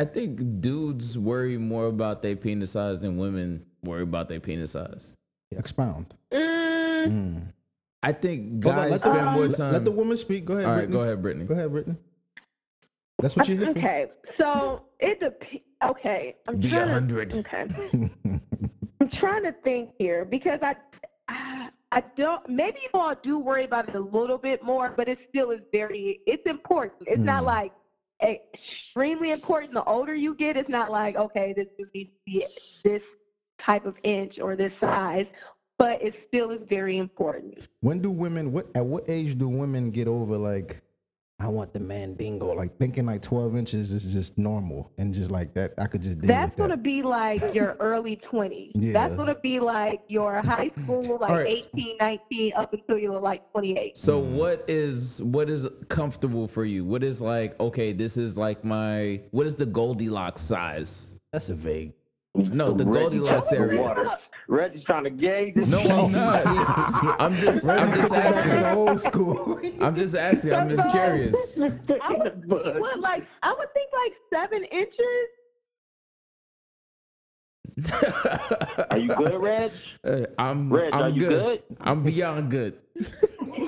[0.00, 4.70] I think dudes worry more about their penis size than women worry about their penis
[4.72, 5.14] size.
[5.52, 6.14] Expound.
[6.32, 7.42] Mm, Mm.
[8.02, 9.72] I think Hold on, guys let spend the, more time.
[9.74, 10.46] Let the woman speak.
[10.46, 10.64] Go ahead.
[10.64, 10.92] All right, Brittany.
[10.94, 11.44] go ahead, Brittany.
[11.44, 11.96] Go ahead, Brittany.
[13.18, 14.06] That's what you here okay,
[14.38, 15.42] so it dep-
[15.84, 17.34] Okay, I'm Be a trying hundred.
[17.34, 17.66] Okay,
[19.00, 20.76] I'm trying to think here because I,
[21.28, 22.46] I, I don't.
[22.48, 25.60] Maybe you all do worry about it a little bit more, but it still is
[25.72, 26.20] very.
[26.26, 27.02] It's important.
[27.06, 27.46] It's not Mm.
[27.46, 27.72] like
[28.22, 29.72] extremely important.
[29.74, 32.46] The older you get, it's not like okay, this needs to be
[32.84, 33.02] this
[33.58, 35.26] type of inch or this size,
[35.78, 37.68] but it still is very important.
[37.80, 38.52] When do women?
[38.52, 40.82] What at what age do women get over like?
[41.40, 42.52] I want the mandingo.
[42.52, 45.72] Like thinking like twelve inches is just normal and just like that.
[45.78, 46.82] I could just deal That's gonna that.
[46.82, 48.72] be like your early 20s.
[48.74, 48.92] Yeah.
[48.92, 51.64] That's gonna be like your high school, like right.
[51.74, 53.96] 18, 19, up until you're like 28.
[53.96, 54.32] So Mm.
[54.34, 56.84] what is what is comfortable for you?
[56.84, 57.92] What is like okay?
[57.92, 61.16] This is like my what is the Goldilocks size?
[61.32, 61.92] That's a vague.
[62.34, 64.18] No, the Reggie Goldilocks trying to area.
[64.50, 64.62] Water.
[64.62, 65.70] Reggie's trying to gauge this.
[65.70, 66.42] No, I'm not.
[67.20, 68.78] I'm just I'm just took back to the asking.
[68.78, 69.60] old school.
[69.80, 70.54] I'm just asking.
[70.54, 71.54] I'm just curious.
[71.60, 75.28] I would, what, like I would think like seven inches.
[78.90, 79.72] Are you good, Reg?
[80.04, 81.62] Uh, I'm Reg, I'm are you good?
[81.80, 82.78] I'm beyond good.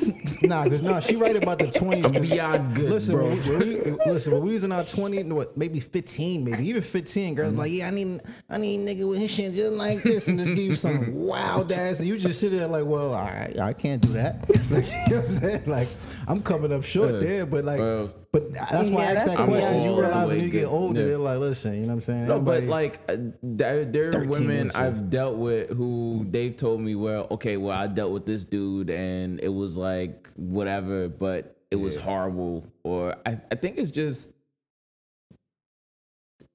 [0.43, 2.11] nah, cause nah, she right about the twenties.
[2.13, 3.29] Good, Listen, bro.
[3.31, 6.67] when we, when we, listen, when we was in our 20s, what, maybe 15, maybe
[6.69, 7.59] even 15, girls Mm-hmm.
[7.59, 10.39] like, yeah, I need, I need a nigga with his shit just like this, and
[10.39, 13.73] just give you some wild ass, and you just sit there like, well, I, I
[13.73, 14.49] can't do that.
[14.71, 15.63] Like, you know what I'm saying?
[15.67, 15.89] Like,
[16.33, 19.27] I'm coming up short Uh, there, but like, well, but that's why I Yeah, asked
[19.27, 19.79] that question.
[19.81, 21.07] all You realize when you get older, Yeah.
[21.09, 22.27] they're like, listen, you know what I'm saying?
[22.27, 24.71] No, but like uh, there, there are women.
[24.75, 28.89] I've dealt with who they've told me, well, okay, well, I dealt with this dude
[28.89, 32.65] and it was like whatever, but it was horrible.
[32.83, 34.33] Or I, I think it's just,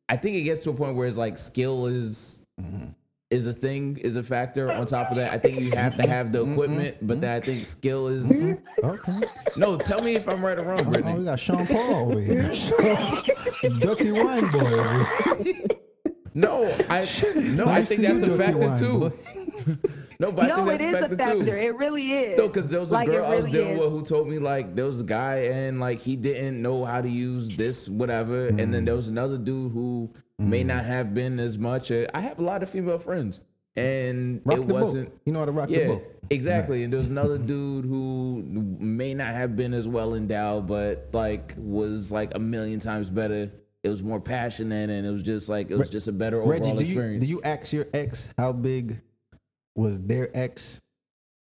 [0.10, 2.86] I think it gets to a point where it's like skill is Mm-hmm.
[3.30, 4.72] Is a thing, is a factor.
[4.72, 6.32] On top of that, I think you have to have Mm-hmm.
[6.46, 8.54] the equipment, but then I think skill is.
[8.84, 9.20] okay.
[9.58, 12.54] No, tell me if I'm right or wrong, Oh, we got Sean Paul over here.
[12.54, 13.24] Sean,
[13.80, 15.04] dirty wine boy over
[15.44, 15.66] here.
[16.34, 19.00] No, I no, Let I think that's a factor wine too.
[19.00, 19.12] boy.
[20.20, 21.46] No, but I no, think that's it a is a factor factor.
[21.46, 21.52] too.
[21.52, 22.38] It really is.
[22.38, 23.80] No, because there was a Like, it girl I was dealing is.
[23.80, 27.02] with who told me like there was a guy and like he didn't know how
[27.02, 28.72] to use this whatever, and Mm.
[28.72, 31.92] then there was another dude who may not have been as much.
[31.92, 33.42] uh, I have a lot of female friends,
[33.76, 35.10] and Rock it wasn't.
[35.10, 35.20] boat.
[35.26, 36.22] You know how to rock the Yeah, boat.
[36.30, 36.84] exactly.
[36.84, 38.44] And there's another dude who
[38.80, 43.52] may not have been as well endowed, but like was like a million times better.
[43.84, 46.52] It was more passionate, and it was just like it was just a better overall
[46.52, 47.26] Reggie, do you, experience.
[47.26, 49.00] do you ask your ex how big
[49.76, 50.82] was their ex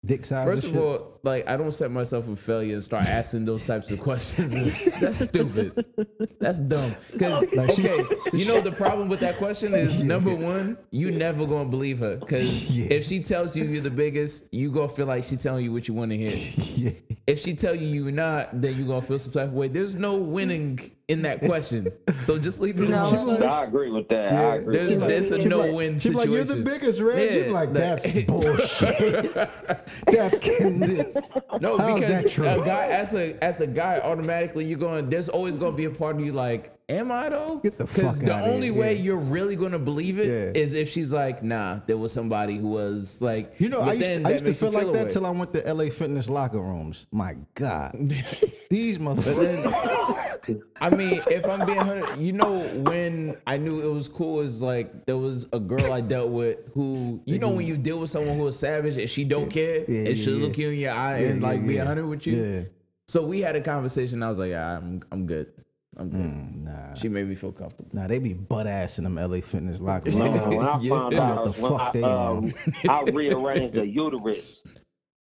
[0.05, 0.45] dick size?
[0.45, 3.91] First of all, like I don't set myself for failure and start asking those types
[3.91, 4.51] of questions.
[4.99, 5.85] That's stupid.
[6.39, 6.95] That's dumb.
[7.11, 8.03] Because okay,
[8.33, 12.17] you know the problem with that question is number one, you never gonna believe her.
[12.17, 12.87] Because Yeah.
[12.93, 15.87] if she tells you you're the biggest, you gonna feel like she's telling you what
[15.87, 16.31] you want to hear.
[16.91, 16.91] yeah.
[17.27, 19.67] If she tell you you're not, then you gonna feel some type of way.
[19.67, 21.87] There's no winning in that question.
[22.21, 23.09] So just leave it No.
[23.09, 23.43] alone.
[23.43, 24.33] I agree with that.
[24.33, 24.77] I agree.
[24.77, 26.17] There's with there's a no like- win she be situation.
[26.17, 27.31] like, you're the biggest, Reg.
[27.31, 29.35] Yeah, Yeah, like, like- that's bullshit.
[30.07, 31.10] that's kidding.
[31.59, 35.09] No, because a guy as a as a guy, automatically you're going.
[35.09, 37.57] There's always going to be a part of you like, am I though?
[37.63, 39.01] Get the Because fuck the here, only way yeah.
[39.03, 40.79] you're really going to believe it is Yeah.
[40.81, 44.23] if she's like, nah, there was somebody who was like, You know, I used, to,
[44.27, 47.07] I used to you feel like that till I went to LA Fitness locker rooms.
[47.11, 47.95] My God,
[48.71, 50.41] these motherfuckers.
[50.43, 50.63] to.
[50.81, 54.61] I mean, if I'm being hundred, you know, when I knew it was cool is
[54.61, 58.09] like there was a girl I dealt with who, you know, when you deal with
[58.09, 60.79] someone who is savage and she don't care Yeah, and she'll yeah, look you in
[60.79, 61.85] your eye Yeah, and like yeah, be yeah.
[61.85, 62.37] hundred with you.
[62.37, 62.63] Yeah.
[63.07, 64.23] So we had a conversation.
[64.23, 65.51] I was like, yeah, I'm, I'm good.
[65.97, 66.21] I'm good.
[66.21, 66.93] Mm, Nah.
[66.93, 67.89] She made me feel comfortable.
[67.93, 70.17] Nah, they be butt ass in them LA fitness locker rooms.
[70.17, 70.89] Man, when I Yeah.
[70.89, 72.53] found What out, the when fuck I, they um,
[72.87, 74.63] I rearranged the uterus,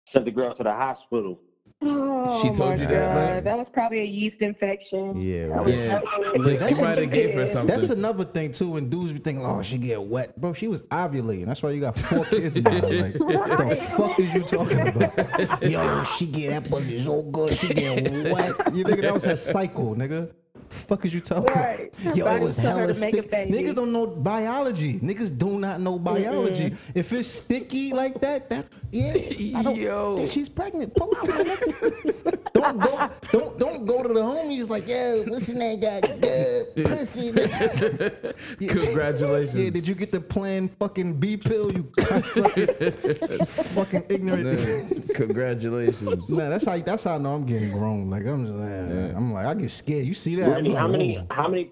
[0.08, 1.39] sent the girl to the hospital.
[1.84, 3.36] Oh, She told my you that, God.
[3.36, 5.20] like- That was probably a yeast infection.
[5.20, 5.65] Yeah, That right.
[5.65, 6.00] was Yeah.
[6.00, 7.67] definitely- Look, That's might have gave her something.
[7.76, 8.70] That's another thing too.
[8.70, 11.48] When dudes be thinking, "Oh, she get wet, bro." She was ovulating.
[11.48, 12.88] That's why you got four kids by her.
[12.88, 15.63] Like, what the fuck is you talking about?
[15.63, 18.76] Yo, she get that pussy so good, she get wet.
[18.76, 20.30] You nigga, that was her cycle, nigga.
[20.71, 21.93] Fuck is you talking Right.
[22.01, 22.15] about?
[22.15, 23.19] Yo, it Body was told hella a sticky.
[23.27, 24.99] Niggas don't know biology.
[24.99, 26.75] Niggas do not know biology.
[26.95, 30.17] If it's sticky like that, that yeah, I don't Yo.
[30.17, 30.95] think she's pregnant.
[30.95, 32.38] Talk to the niggas.
[32.53, 37.31] Don't go, don't don't go to the homies like, yo, listen, that got good pussy.
[38.67, 39.55] Congratulations.
[39.55, 43.47] Yeah, did you get the plan fucking B pill, you cocksucker?
[43.47, 44.43] fucking ignorant.
[44.63, 46.29] Man, Congratulations.
[46.29, 48.10] Nah, that's how that's how I know I'm getting grown.
[48.10, 48.69] Like I'm just, like,
[49.15, 50.05] I'm like I get scared.
[50.05, 50.61] You see that?
[50.62, 51.71] I'm Brittany, how many, how many,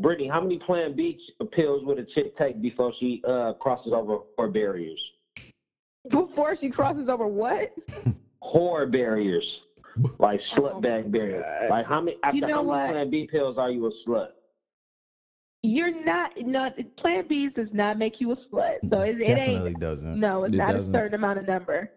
[0.00, 1.20] Brittany, how many Plan B
[1.52, 5.00] pills would a chick take before she uh, crosses over four barriers?
[6.08, 7.72] Before she crosses over what?
[8.42, 9.60] Whore barriers,
[10.18, 11.44] like slut Oh bag barriers.
[11.70, 12.18] Like how many?
[12.22, 12.90] After know how many what?
[12.90, 14.28] Plan B pills are you a slut?
[15.62, 16.32] You're not.
[16.38, 18.78] No, Plan B does not make you a slut.
[18.90, 19.80] So it, it Definitely ain't.
[19.80, 20.20] doesn't.
[20.20, 20.94] No, it's It not doesn't.
[20.94, 21.90] a certain amount of number.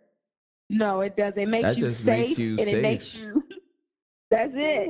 [0.69, 1.39] No, it doesn't.
[1.39, 2.73] It makes That you just safe, makes you and safe.
[2.75, 3.43] it makes you.
[4.29, 4.89] That's it.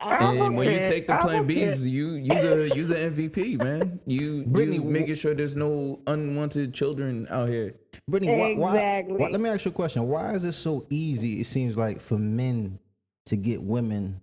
[0.00, 1.48] And when you take the I'm plan.
[1.48, 3.98] Bs, you you the you the MVP, man.
[4.06, 7.74] You Brittany, you making sure there's no unwanted children out here.
[8.08, 9.16] Brittany, why, why, Exactly.
[9.16, 10.06] why- let me ask you a question.
[10.06, 11.40] Why is it so easy?
[11.40, 12.78] It seems like for men
[13.26, 14.20] to get women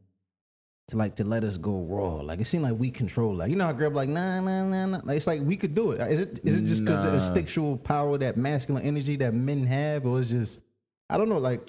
[0.88, 2.16] to like to let us go raw.
[2.22, 3.50] Like it seems like we control that.
[3.50, 5.02] You know how girl like nah nah nah nah.
[5.04, 6.00] Like, it's like we could do it.
[6.10, 7.16] Is it is it just because the Nah.
[7.16, 10.62] instinctual power, that masculine energy that men have, or is just
[11.10, 11.38] I don't know.
[11.40, 11.68] Like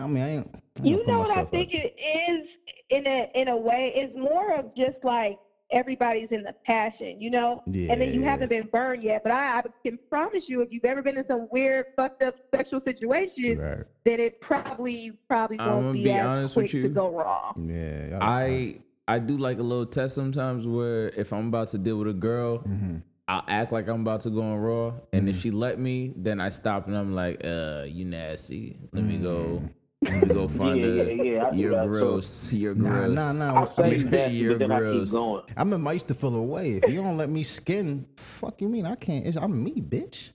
[0.00, 0.50] I mean, I ain't.
[0.54, 2.48] I You know what I myself out think it is
[2.90, 3.92] in a in a way.
[3.94, 5.38] It's more of just like
[5.72, 7.62] everybody's in the passion, you know.
[7.66, 9.22] And then you haven't been burned yet.
[9.22, 12.34] But I, I can promise you, if you've ever been in some weird, fucked up
[12.54, 13.84] sexual situation, Right.
[14.04, 17.52] then it probably probably I'ma won't be, be as honest quick with to go raw.
[17.56, 18.18] Yeah.
[18.20, 22.08] I I do like a little test sometimes where if I'm about to deal with
[22.08, 22.96] a girl, Mm-hmm.
[23.28, 26.40] I'll act like I'm about to go on raw, and if she let me, then
[26.40, 28.76] I stop and I'm like, uh, you nasty.
[28.92, 29.62] Let me go.
[30.02, 31.14] Let me go find Yeah, a.
[31.14, 31.88] yeah, yeah, I do You're that too.
[31.88, 32.52] gross.
[32.52, 33.08] You're gross.
[33.10, 33.60] nah, nah.
[33.76, 35.12] I'll I mean, that, you're but I gross.
[35.12, 35.42] going.
[35.56, 36.72] I remember I used to feel away.
[36.76, 39.26] If you don't let me skin, fuck you mean I can't?
[39.26, 40.32] It's, I'm me, bitch.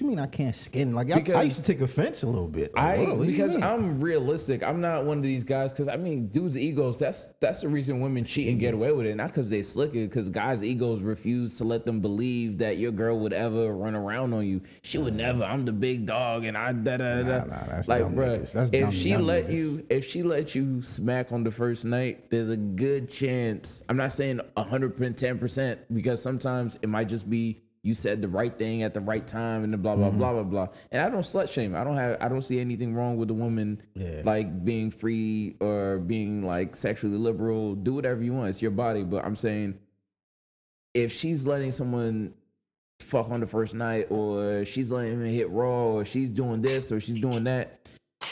[0.00, 0.92] You mean I can't skin?
[0.92, 2.74] Like I, I used to take offense a little bit.
[2.74, 3.60] Like, I whoa, what do you because?
[3.60, 4.62] I'm realistic.
[4.62, 6.98] I'm not one of these guys because I mean, dudes' egos.
[6.98, 9.16] That's that's the reason women cheat and get away with it.
[9.16, 10.08] Not because they slick it.
[10.08, 14.32] Because guys' egos refuse to let them believe that your girl would ever run around
[14.34, 14.60] on you.
[14.82, 15.42] She would never.
[15.44, 17.22] I'm the big dog, and I da da da.
[17.22, 18.52] Nah, nah, that's like, dumb bruh, niggas.
[18.52, 19.54] That's if dumb, she dumb let niggas.
[19.54, 23.82] you, if she let you smack on the first night, there's a good chance.
[23.88, 28.52] I'm not saying 110 percent because sometimes it might just be you said the right
[28.58, 30.18] thing at the right time and the blah blah Mm-hmm.
[30.18, 30.68] blah blah blah.
[30.92, 31.74] And I don't slut shame.
[31.76, 32.16] I don't have.
[32.20, 34.22] I don't see anything wrong with a woman Yeah.
[34.24, 37.74] like being free or being like sexually liberal.
[37.74, 38.48] Do whatever you want.
[38.50, 39.04] It's your body.
[39.04, 39.78] But I'm saying
[40.94, 42.34] if she's letting someone
[43.00, 46.90] fuck on the first night or she's letting him hit raw or she's doing this
[46.90, 47.88] or she's doing that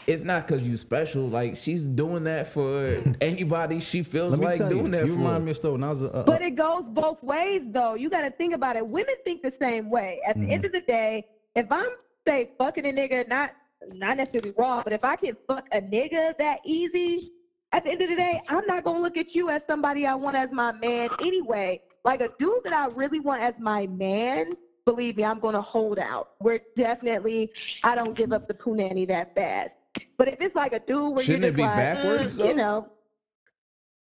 [0.07, 4.47] it's not because you special like she's doing that for anybody she feels Let me
[4.47, 6.07] like tell doing you, that you for remind me of story when I was a.
[6.07, 7.95] a- But it goes both ways, though.
[7.95, 8.87] You got to think about it.
[8.87, 10.21] Women think the same way.
[10.27, 10.66] At the end mm.
[10.66, 11.90] of the day, if I'm
[12.27, 13.51] say fucking a nigga, not
[13.92, 17.33] not necessarily raw, but if I can fuck a nigga that easy,
[17.73, 20.14] at the end of the day, I'm not gonna look at you as somebody I
[20.14, 21.81] want as my man anyway.
[22.05, 24.53] Like a dude that I really want as my man,
[24.85, 26.31] believe me, I'm gonna hold out.
[26.40, 27.51] We're definitely
[27.83, 29.71] I don't give up the punani that fast.
[30.19, 32.55] But if it's like a dude where Shouldn't you're it be like, backwards, mm, you
[32.55, 32.89] know.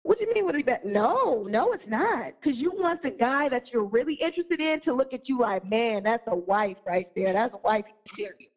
[0.04, 0.86] What do you mean would it be bad?
[0.86, 2.32] No, no, it's not.
[2.39, 5.65] Because you want the guy that you're really interested in to look at you like,
[5.65, 7.34] man, that's a wife right there.
[7.34, 8.50] That's a wife material.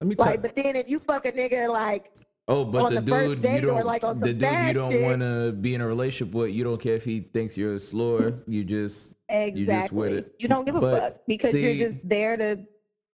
[0.00, 2.10] let me tell Like, but then if you fuck a nigga like,
[2.48, 5.76] oh but the, the dude you don't like, the dude you don't want to be
[5.76, 9.14] in a relationship with you don't care if he thinks you're a slower you just
[9.28, 12.08] exactly, you just with it you don't give a But, fuck because see- you're just
[12.08, 12.58] there to.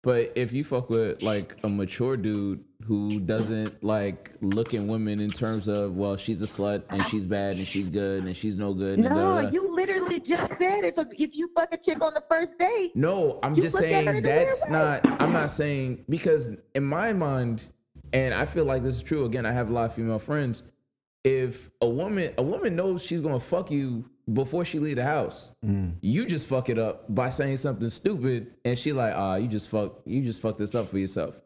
[0.04, 5.18] But if you fuck with like a mature dude who doesn't like look at women
[5.18, 8.56] in terms of well she's a slut and she's bad and she's good and she's
[8.56, 12.02] no good and No, you literally just said if a, if you fuck a chick
[12.02, 14.68] on the first date, no I'm just look at her saying in a weird that's
[14.68, 17.68] not I'm not saying because in my mind
[18.12, 20.64] and I feel like this is true again I have a lot of female friends
[21.24, 25.52] if a woman a woman knows she's gonna fuck you before she leave the house,
[26.00, 29.68] you just fuck it up by saying something stupid, and she like, ah, you just
[29.68, 31.40] fuck, you just fuck this up for yourself.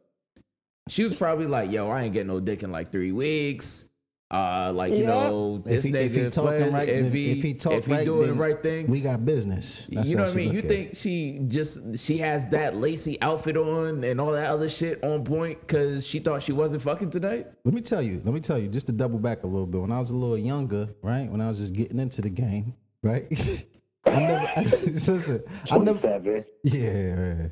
[0.88, 3.84] She was probably like, yo, I ain't getting no dick in like three weeks.
[4.30, 5.06] Uh, like you Yeah.
[5.06, 7.72] know, this If he- nigga if he talking playing- right, if he if he talk
[7.72, 9.88] if he right, doing the right thing, We got business.
[9.90, 10.48] That's you know what I mean?
[10.48, 14.48] You look at think she just she has that lacy outfit on and all that
[14.48, 17.46] other shit on point because she thought she wasn't fucking tonight?
[17.64, 18.20] Let me tell you.
[18.22, 18.68] Let me tell you.
[18.68, 19.80] Just to double back a little bit.
[19.80, 21.30] When I was a little younger, right?
[21.30, 23.24] When I was just getting into the game, right?
[24.04, 24.46] I never.
[24.56, 25.42] I, listen.
[25.70, 25.98] I never.
[26.00, 26.44] 27.
[26.64, 27.46] Yeah,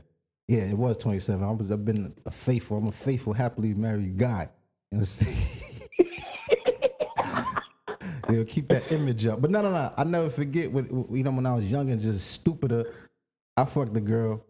[0.47, 0.65] yeah.
[0.71, 1.43] It was 27.
[1.43, 1.71] I was.
[1.71, 2.77] I've been a faithful.
[2.77, 4.51] I'm a faithful, happily married guy.
[4.93, 5.05] You know
[8.29, 9.41] They'll keep that image up.
[9.41, 9.93] But no, no, no.
[9.97, 12.85] I never forget when you know when I was young and just stupider.
[13.57, 14.45] I fucked the girl.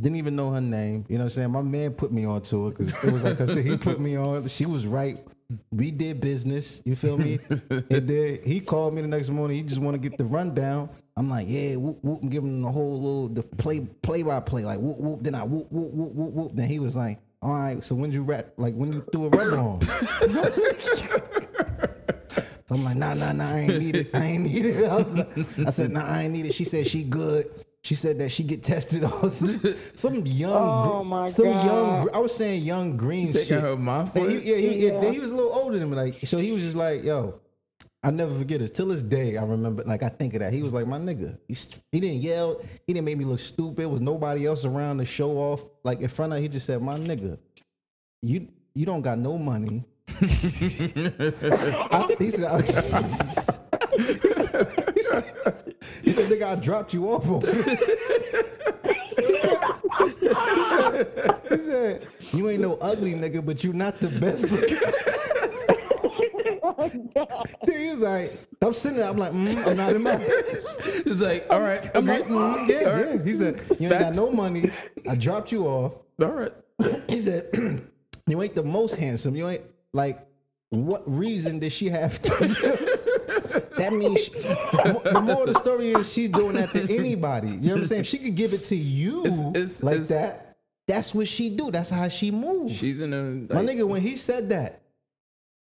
[0.00, 1.04] Didn't even know her name.
[1.08, 1.50] You know what I'm saying?
[1.50, 4.16] My man put me onto it because it was like I said, he put me
[4.16, 4.48] on.
[4.48, 5.18] She was right.
[5.70, 6.80] We did business.
[6.84, 7.38] You feel me?
[7.70, 9.56] and then he called me the next morning.
[9.56, 10.88] He just want to get the rundown.
[11.16, 14.40] I'm like, yeah, whoop whoop, and give him the whole little the play play by
[14.40, 15.22] play, like whoop whoop.
[15.22, 16.52] Then I whoop whoop whoop whoop whoop.
[16.54, 19.28] Then he was like, all right, so when you rap, like when you threw a
[19.28, 19.80] rubber on.
[22.72, 24.10] So I'm like, nah, nah, nah, I ain't need it.
[24.14, 24.84] I ain't need it.
[24.90, 26.54] I, was like- I said, nah, I ain't need it.
[26.54, 27.44] She said she good.
[27.84, 29.60] She said that she get tested on some,
[29.94, 30.52] some young,
[30.90, 31.66] Oh, my some young.
[31.66, 32.02] God.
[32.04, 33.60] gr- I was saying young green Taking shit.
[33.60, 35.02] her mouth And for he, yeah, he, yeah.
[35.02, 35.10] Yeah.
[35.10, 35.96] he was a little older than me.
[35.96, 37.40] Like, so he was just like, yo,
[38.02, 38.68] I never forget it.
[38.74, 39.82] Till this day, I remember.
[39.84, 40.54] Like, I think of that.
[40.54, 41.36] He was like, my nigga.
[41.46, 41.54] He,
[41.90, 42.58] he didn't yell.
[42.86, 43.76] He didn't make me look stupid.
[43.76, 45.68] There was nobody else around to show off.
[45.84, 46.38] Like in front of.
[46.38, 47.36] He just said, my nigga,
[48.22, 49.84] you you don't got no money.
[51.90, 53.58] I, he said, he said,
[53.98, 57.46] he said, he said, he said, nigga, I dropped you off over.
[57.52, 57.62] He
[59.36, 59.58] said,
[59.98, 64.78] he said, he said, you ain't no ugly nigga, but you not the best looking.
[67.66, 71.20] Then he was like, I'm sitting there, I'm like, mm, I'm not in my It's
[71.20, 73.16] like, all right, I'm okay, like, mm, yeah, all right.
[73.16, 73.22] yeah.
[73.24, 74.70] He said, you ain't got no money.
[75.08, 75.96] I dropped you off.
[76.20, 76.52] all right.
[77.08, 77.48] He said,
[78.26, 79.36] "You ain't the most handsome.
[79.36, 80.26] You ain't like.
[80.74, 83.04] What reason did she have to do this?
[83.76, 87.48] That means she, the more the story is, she's doing that to anybody.
[87.48, 88.00] You know what I'm saying?
[88.00, 90.56] If she could give it to you It's- it's- like it's- that,
[90.88, 91.70] that's what she do.
[91.70, 92.74] That's how she moves.
[92.74, 93.22] She's in a
[93.54, 94.80] My nigga, when he said that,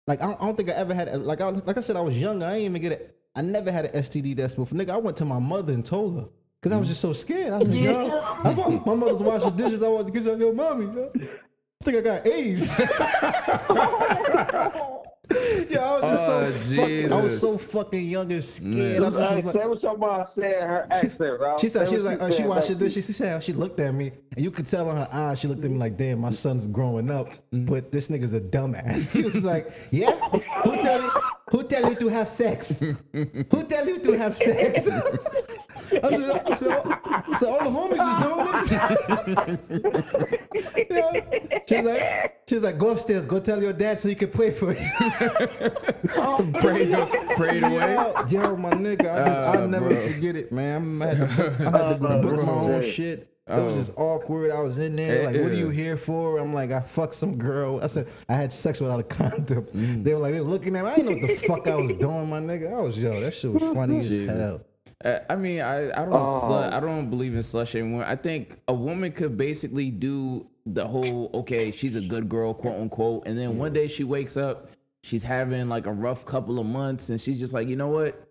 [0.06, 2.00] like I don't, I don't think I ever had like I like I said I
[2.00, 2.46] was younger.
[2.46, 3.14] I ain't even get it.
[3.36, 4.78] I never had an STD test before.
[4.78, 6.28] Nigga, I went to my mother and told her
[6.62, 7.52] because I was just so scared.
[7.52, 8.08] I was like, yo,
[8.42, 9.82] I want, my mother's washing dishes.
[9.82, 10.86] I want to kiss your mommy.
[10.86, 11.12] Yo.
[11.84, 12.78] I think I got AIDS.
[15.70, 17.12] yeah, I was just Oh, so fucking.
[17.12, 19.02] I was so fucking young and scared.
[19.02, 21.58] I just Hey, was like, say what your mom said, her accent, bro.
[21.58, 23.04] she said she was like, oh, she said, washed like, the dishes.
[23.06, 25.40] She said oh, she looked at me, and you could tell in her eyes.
[25.40, 27.66] She looked at me like, "Damn, my son's growing up, mm.
[27.68, 30.12] but this nigga's a dumbass." She was like, "Yeah,
[30.64, 31.10] who tell you?
[31.54, 32.80] Who tell you to have sex?
[32.80, 34.88] Who tell you to have sex?"
[36.02, 38.48] I said, I said, oh, so all the homies was doing
[40.80, 40.86] it.
[40.90, 41.60] yeah.
[41.68, 42.02] She's like,
[42.48, 44.90] she's like, go upstairs, go tell your dad so he can pray for you.
[46.60, 46.90] Pray,
[47.36, 47.94] prayed away.
[47.94, 50.08] Yo, yo, my nigga, I just, I'll Oh, never bro.
[50.12, 51.00] forget it, man.
[51.02, 53.28] I had to, I had to ah, book my own shit.
[53.46, 53.76] It was Oh.
[53.78, 54.50] just awkward.
[54.50, 56.38] I was in there, like, what are you here for?
[56.38, 57.78] I'm like, I fucked some girl.
[57.82, 59.64] I said, I had sex without a condom.
[59.64, 60.02] Mm.
[60.02, 60.90] They were like, they were looking at me.
[60.90, 62.72] I didn't know what the fuck I was doing, my nigga.
[62.72, 64.62] I was, yo, that shit was funny as hell.
[65.04, 66.42] Uh, I mean, I, I don't Oh.
[66.48, 68.04] slut, I don't believe in slush anymore.
[68.06, 72.80] I think a woman could basically do the whole okay, she's a good girl, quote
[72.80, 74.70] unquote, and then one day she wakes up,
[75.02, 78.26] she's having like a rough couple of months, and she's just like, you know what?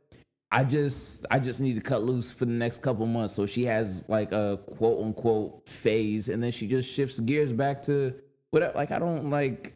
[0.53, 3.33] I just I just need to cut loose for the next couple months.
[3.33, 7.81] So she has like a quote unquote phase, and then she just shifts gears back
[7.83, 8.13] to
[8.51, 8.73] whatever.
[8.75, 9.73] Like I don't like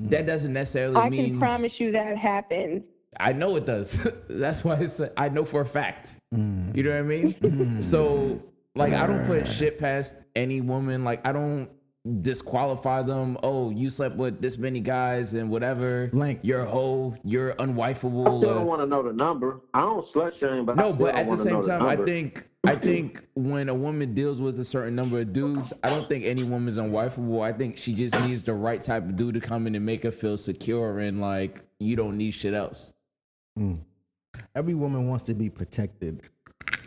[0.00, 2.82] that doesn't necessarily I mean can promise you that happens.
[3.20, 4.08] I know it does.
[4.28, 6.16] That's why it's I know for a fact.
[6.34, 6.74] Mm.
[6.74, 7.82] You know what I mean?
[7.82, 8.42] So
[8.74, 11.04] like I don't put shit past any woman.
[11.04, 11.68] Like I don't
[12.20, 13.36] disqualify them.
[13.42, 16.10] Oh, you slept with this many guys and whatever.
[16.12, 17.14] Like- you're a hoe.
[17.24, 18.38] You're I unwifable.
[18.38, 19.60] still uh, don't want to know the number.
[19.74, 22.46] I don't slut shame, but no, still but at the same know time, I think
[22.66, 26.24] I think when a woman deals with a certain number of dudes, I don't think
[26.24, 27.42] any woman's unwifeable.
[27.42, 30.02] I think she just needs the right type of dude to come in and make
[30.02, 32.92] her feel secure and like you don't need shit else.
[34.54, 36.22] Every woman wants to be protected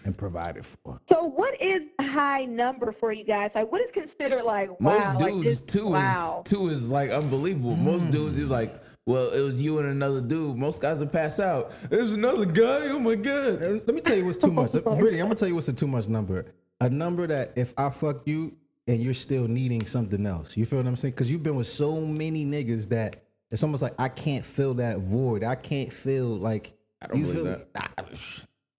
[0.06, 1.00] and provided for.
[1.10, 3.52] So, what is a high number for you guys?
[3.56, 4.94] Like, what is considered like wow?
[4.94, 6.42] Most like dudes this- two wow.
[6.46, 7.76] is two is like unbelievable.
[7.76, 8.12] Most mm.
[8.12, 10.58] dudes is like, well, it was you and another dude.
[10.58, 11.72] Most guys would pass out.
[11.90, 12.88] There's another guy.
[12.90, 13.62] Oh my god.
[13.62, 14.72] Let me tell you what's too much.
[14.84, 16.46] Brittany, I'm gonna tell you what's a too much number.
[16.82, 18.56] A number that if I fuck you
[18.90, 20.58] and you're still needing something else.
[20.58, 21.14] You feel what I'm saying?
[21.14, 25.00] Because you've been with so many niggas that It's almost like I can't fill that
[25.00, 25.44] void.
[25.44, 27.92] I can't feel like I don't you believe feel that.
[27.98, 28.04] I,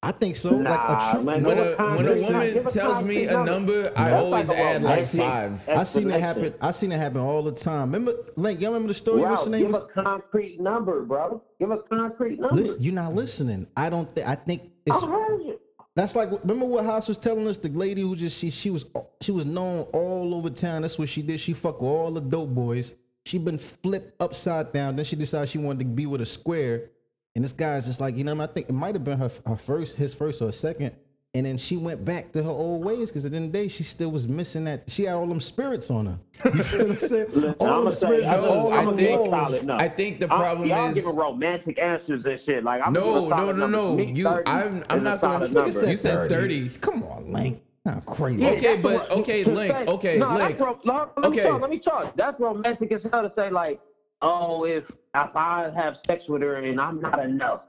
[0.03, 0.57] I think so.
[0.57, 3.45] like a true, man, When a, a when a woman give a tells me a
[3.45, 5.69] number, I always like add like five.
[5.69, 6.45] I seen it happen.
[6.45, 6.59] explanation.
[6.63, 7.93] I seen it happen all the time.
[7.93, 8.61] Remember, Link?
[8.63, 9.21] Y'all remember the story?
[9.21, 9.67] What's the name?
[9.67, 11.43] give of a concrete number, bro.
[11.59, 12.57] Give a concrete number.
[12.57, 13.67] Listen, you're not listening.
[13.77, 14.27] I don't think.
[14.27, 15.03] I think it's.
[15.03, 15.57] I.
[15.97, 17.59] That's like remember what House was telling us.
[17.59, 18.87] The lady who just she she was
[19.21, 20.81] she was known all over town.
[20.81, 21.41] That's what she did.
[21.41, 22.95] She fucked with all the dope boys.
[23.27, 24.97] She been flipped upside down.
[24.97, 26.89] Then she decided she wanted to be with a square.
[27.37, 28.39] And this guy's just like you know.
[28.41, 30.95] I think it might have been her her first his first or second.
[31.33, 33.59] And then she went back to her old ways because at the end of the
[33.61, 34.91] day, she still was missing that.
[34.91, 36.18] She had all them spirits on her.
[36.47, 37.55] You feel what I'm saying?
[37.61, 39.61] all I'ma them spirits was I'ma- all I on the think- walls.
[39.61, 39.70] solid.
[39.81, 42.64] I think the I'm- problem y'all is giving romantic answers and shit.
[42.64, 43.99] Like I'm no, giving no, no, no.
[44.03, 45.55] You, 30 I'm, I'm not going solid to.
[45.55, 45.91] number.
[45.93, 46.68] You said thirty.
[46.68, 47.62] Come on, Link.
[47.85, 48.41] Not crazy.
[48.43, 50.59] Yeah, Okay, but- okay, Link, okay, no, Link.
[50.59, 51.49] That's ro- no, let me Okay.
[51.49, 51.61] talk.
[51.61, 52.16] Let me talk.
[52.16, 53.81] That's romantic as hell to say like,
[54.23, 57.62] oh, if if I have sex with her and I'm not enough,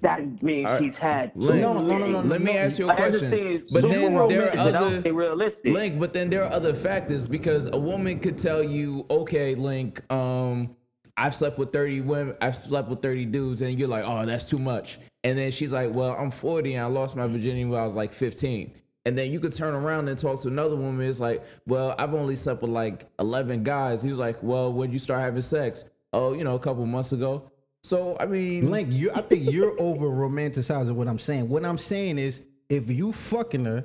[0.00, 0.84] that means All right.
[0.84, 1.32] she's had.
[1.34, 3.66] Link, No, no, no, no, Let me ask you a question.
[3.72, 5.72] But then there are romantic, but I don't other realistic.
[5.72, 10.00] Link, but then there are other factors because a woman could tell you, okay, Link,
[10.12, 10.76] um,
[11.16, 14.44] I've slept with 30 women, I've slept with 30 dudes, and you're like, oh, that's
[14.44, 15.00] too much.
[15.24, 17.96] And then she's like, well, I'm 40 and I lost my virginity when I was
[17.96, 18.72] like 15.
[19.04, 21.04] And then you could turn around and talk to another woman.
[21.04, 24.02] It's like, well, I've only slept with like 11 guys.
[24.02, 25.86] He was like, well, when you start having sex?
[26.12, 27.50] Oh, you know, a couple months ago.
[27.82, 31.48] So, I mean, Link, you I think you're over romanticizing what I'm saying.
[31.48, 33.84] What I'm saying is if you fucking her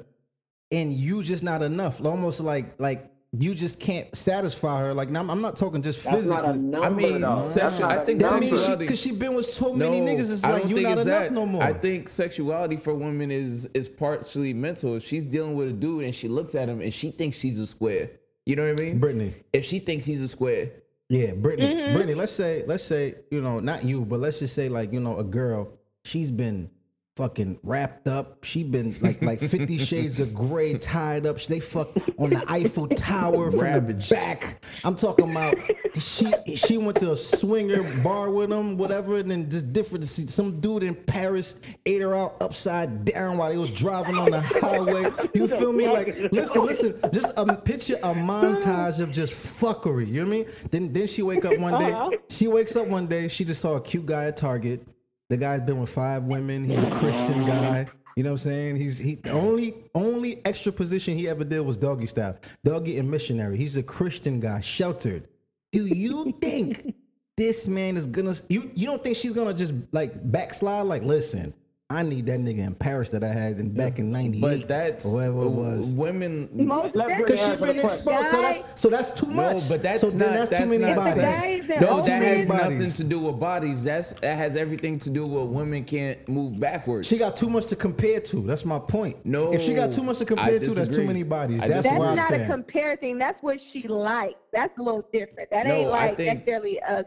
[0.71, 4.93] and you just not enough, almost like like you just can't satisfy her.
[4.93, 6.67] Like now, I'm, I'm not talking just That's not a physically.
[6.69, 7.39] number, I mean, though.
[7.39, 8.57] sex- That's not I a think I mean, number.
[8.57, 11.32] sexuality- because she, been with so many niggas, it's like you're not enough that.
[11.34, 11.61] no more.
[11.63, 14.95] I think sexuality for women is is partially mental.
[14.95, 17.59] If she's dealing with a dude and she looks at him and she thinks she's
[17.59, 18.09] a square,
[18.45, 18.99] you know what I mean?
[18.99, 20.69] Brittany, If she thinks he's a square,
[21.14, 21.93] yeah, Brittany, Mm-hmm.
[21.93, 22.16] Brittany.
[22.16, 25.18] Let's say, let's say, you know, not you, but let's just say, like, you know,
[25.20, 25.78] a girl.
[26.05, 26.70] She's been
[27.16, 28.43] fucking wrapped up.
[28.43, 31.41] She been like like Fifty Shades of Grey tied up.
[31.43, 34.09] They fuck on the Eiffel Tower from Ravaged.
[34.09, 34.64] the back.
[34.84, 35.55] I'm talking about
[35.97, 40.07] she she went to a swinger bar with him, whatever, and then just different.
[40.07, 44.41] Some dude in Paris ate her out upside down while they were driving on the
[44.41, 45.11] highway.
[45.34, 45.88] You feel me?
[45.88, 46.99] Like listen, listen.
[47.11, 50.07] Just um, picture a montage of just fuckery.
[50.07, 50.47] You know what I mean?
[50.72, 51.91] Then then she wake up one day.
[51.91, 52.09] Uh-huh.
[52.30, 53.28] She wakes up one day.
[53.28, 54.88] She just saw a cute guy at Target.
[55.34, 56.63] The guy's been with five women.
[56.63, 57.47] He's a Christian oh.
[57.47, 57.88] guy.
[58.15, 58.75] You know what I'm saying?
[58.75, 62.38] He's he the only only extra position he ever did was doggy style.
[62.63, 63.57] Doggy and missionary.
[63.57, 65.27] He's a Christian guy, sheltered.
[65.71, 66.93] Do you think
[67.36, 70.86] this man is gonna you you don't think she's gonna just like backslide?
[70.86, 71.51] Like, listen,
[71.93, 75.05] I need that nigga in Paris that I had in back in '98 but that's
[75.05, 75.93] or whatever it was.
[75.93, 77.25] Women, Most definitely.
[77.25, 79.69] Cause she Answer been exposed, so that's so that's too no, much.
[79.69, 80.17] but that's so not.
[80.17, 81.13] then that's, that's too many bodies.
[81.13, 81.69] sex.
[81.69, 83.83] No, That's too that many has nothing to do with bodies.
[83.83, 87.07] That's that has everything to do with women can't move backwards.
[87.07, 88.41] She got too much to compare to.
[88.41, 89.23] That's my point.
[89.23, 91.61] No, if she got too much to compare to, that's too many bodies.
[91.61, 93.19] I That's That's where I not a compare thing.
[93.19, 94.39] That's what she likes.
[94.51, 95.51] That's a little different.
[95.51, 97.05] That No, ain't like think- necessarily us.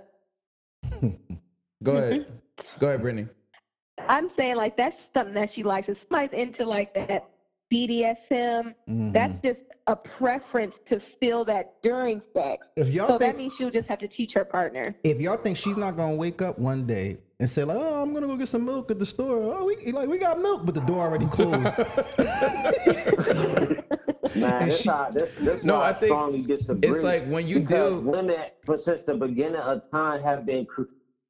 [1.82, 2.26] Go ahead,
[2.78, 3.26] go ahead, Brittany.
[4.08, 5.88] I'm saying like that's something that she likes.
[5.88, 7.28] If somebody's into like that
[7.72, 9.12] BDSM, Mhm.
[9.12, 12.66] that's just a preference to feel that during sex.
[12.76, 14.94] if y'all So think, that means she'll just have to teach her partner.
[15.04, 18.12] if y'all think she's not gonna wake up one day and say like, "Oh, I'm
[18.12, 20.74] gonna go get some milk at the store," oh, we like we got milk, but
[20.74, 21.74] the door already closed.
[24.36, 26.90] Man, this, she- how, this, this No, I think strongly disagree.
[26.90, 30.66] it's like when you because deal- women, for since the beginning of time, have been
[30.66, 30.82] cr-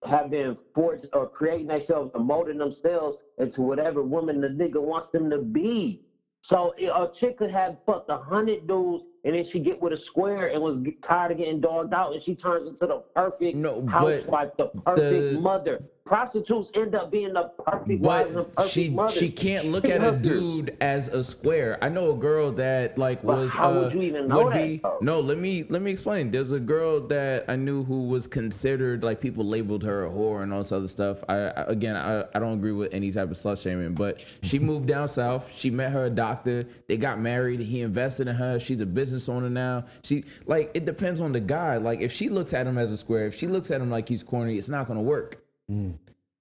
[0.07, 5.11] have been forced or creating themselves or molding themselves into whatever woman the nigga wants
[5.12, 6.02] them to be.
[6.42, 9.98] So a chick could have fucked a hundred dudes, and then she get with a
[10.07, 13.84] square and was tired of getting dogged out, and she turns into the perfect No,
[13.86, 15.82] housewife, the perfect the- mother.
[16.07, 19.16] Prostitutes end up being the perfect wives But perfect she mothers.
[19.16, 21.78] she can't look at a dude as a square.
[21.82, 24.52] I know a girl that like But was how uh, would you even know would
[24.54, 24.98] that, be though?
[25.00, 25.18] no.
[25.20, 26.30] Let me let me explain.
[26.30, 30.44] There's a girl that I knew who was considered like people labeled her a whore
[30.44, 31.24] and all this other stuff.
[31.28, 34.61] I, I again I, I don't agree with any type of slut shaming, but she
[34.61, 35.50] moved down south.
[35.52, 36.66] She met her doctor.
[36.86, 37.59] They got married.
[37.59, 38.61] He invested in her.
[38.61, 39.84] She's a business owner now.
[40.04, 41.78] She like it depends on the guy.
[41.78, 44.09] Like if she looks at him as a square, if she looks at him like
[44.09, 45.42] he's corny, it's not gonna work.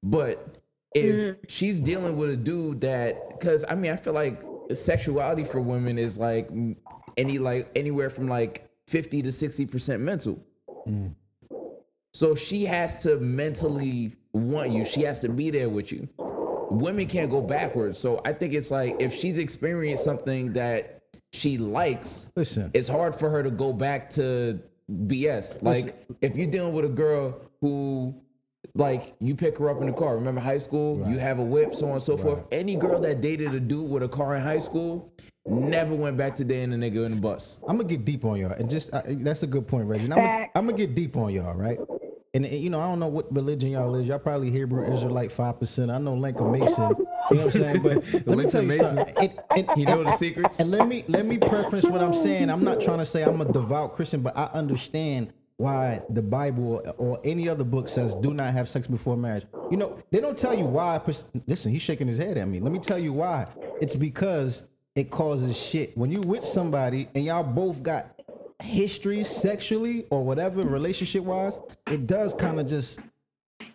[0.04, 0.58] But
[0.94, 5.62] if she's dealing with a dude that, because I mean, I feel like sexuality for
[5.62, 6.76] women is like mm,
[7.18, 10.40] any like anywhere from like fifty to sixty percent mental.
[12.14, 14.86] So she has to mentally want you.
[14.86, 16.08] She has to be there with you.
[16.72, 18.00] Women can't go backwards.
[18.00, 21.02] So I think it's like if she's experienced something that
[21.34, 24.60] she likes, Listen, it's hard for her to go back to
[24.90, 25.62] BS.
[25.62, 28.16] Like if you're dealing with a girl who
[28.76, 30.16] like you pick her up in the car.
[30.16, 31.04] Remember high school?
[31.10, 32.44] You have a whip, so on and so forth.
[32.52, 35.12] Any girl that dated a dude with a car in high school
[35.48, 37.62] never went back to dating a nigga in the bus.
[37.68, 40.06] I'm gonna get deep on y'all, and just uh, that's a good point, Reggie.
[40.06, 41.80] And I'm gonna, I'm gonna get deep on y'all, right?
[42.34, 44.08] And, and, you know, I don't know what religion y'all is.
[44.08, 45.90] Y'all probably Hebrew Israelite five percent.
[45.90, 46.90] I know Lincoln Mason.
[47.32, 47.82] You know what I'm saying?
[47.82, 48.86] But let me tell you Mason.
[49.08, 49.16] something.
[49.56, 50.60] And, and- You know the secrets?
[50.60, 52.50] and let me let me preference what I'm saying.
[52.50, 56.82] I'm not trying to say I'm a devout Christian, but I understand why the Bible
[56.98, 59.46] or any other book says do not have sex before marriage.
[59.72, 60.98] You know, they don't tell you why.
[61.00, 62.60] pers- Listen, he's shaking his head at me.
[62.60, 63.48] Let me tell you why.
[63.82, 65.98] It's because it causes shit.
[65.98, 68.20] When you with somebody and y'all both got
[68.62, 71.58] history sexually or whatever relationship wise,
[71.90, 73.00] it does kind of just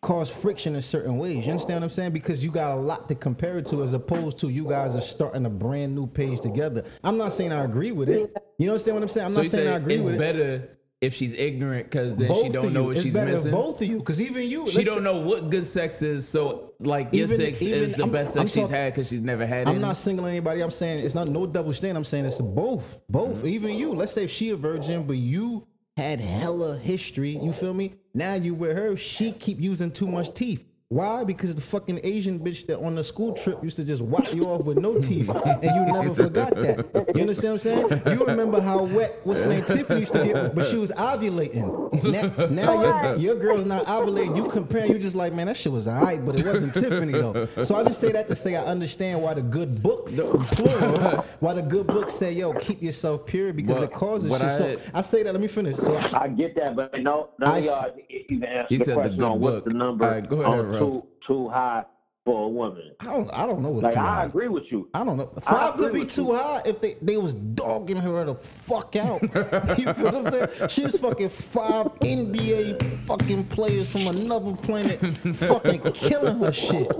[0.02, 1.44] cause friction in certain ways.
[1.44, 2.12] You understand what I'm saying?
[2.12, 5.00] Because you got a lot to compare it to as opposed to you guys are
[5.00, 6.84] starting a brand new page together.
[7.04, 8.34] I'm not saying I agree with it.
[8.58, 9.26] You understand what I'm saying?
[9.26, 10.79] I'm so not saying say I agree it's with it.
[11.00, 13.52] If she's ignorant because then Both she don't know what It's she's better missing.
[13.52, 16.28] Both of you, because even you, She don't know what good sex is.
[16.28, 18.92] So like your Even- sex even- is the I'm- best I'm sex she's talking- had
[18.92, 19.80] because she's never had I'm any.
[19.82, 20.60] not singling anybody.
[20.60, 21.96] I'm saying it's not no double standard.
[21.98, 23.38] I'm saying it's both, both.
[23.38, 23.46] Mm-hmm.
[23.48, 23.92] Even you.
[23.94, 27.30] Let's say if she a virgin, but you had hella history.
[27.42, 27.94] You feel me?
[28.14, 28.96] Now you with her.
[28.96, 30.66] She keep using too much teeth.
[30.90, 31.22] Why?
[31.22, 34.46] Because the fucking Asian bitch that on the school trip used to just whack you
[34.46, 36.84] off with no teeth, and you never forgot that.
[37.14, 38.18] You understand what I'm saying?
[38.18, 41.70] You remember how wet what's her name Tiffany used to get, but she was ovulating.
[42.02, 44.36] Now, now your, your girl's not ovulating.
[44.36, 47.46] You compare, you just like, man, that shit was alright, but it wasn't Tiffany though.
[47.62, 50.18] So I just say that to say I understand why the good books,
[50.50, 54.42] plural, why the good books say, yo, keep yourself pure because But it causes shit.
[54.44, 55.30] I so I say that.
[55.34, 55.76] Let me finish.
[55.76, 58.96] So I get that, but no, none I of y'all even answer He the said
[58.96, 59.64] the question good on what's book.
[59.66, 60.79] the number All right, go ahead, on Ralph.
[60.80, 61.84] Too too high
[62.24, 62.92] for a woman.
[63.00, 64.24] I don't, I don't know what's Like I high.
[64.24, 64.88] agree with you.
[64.92, 65.32] I don't know.
[65.42, 66.36] Five could be too you.
[66.36, 69.22] high if they, they was dogging her the fuck out.
[69.78, 70.68] you feel what I'm saying?
[70.68, 75.00] She was fucking five NBA fucking players from another planet,
[75.36, 76.92] fucking killing her shit,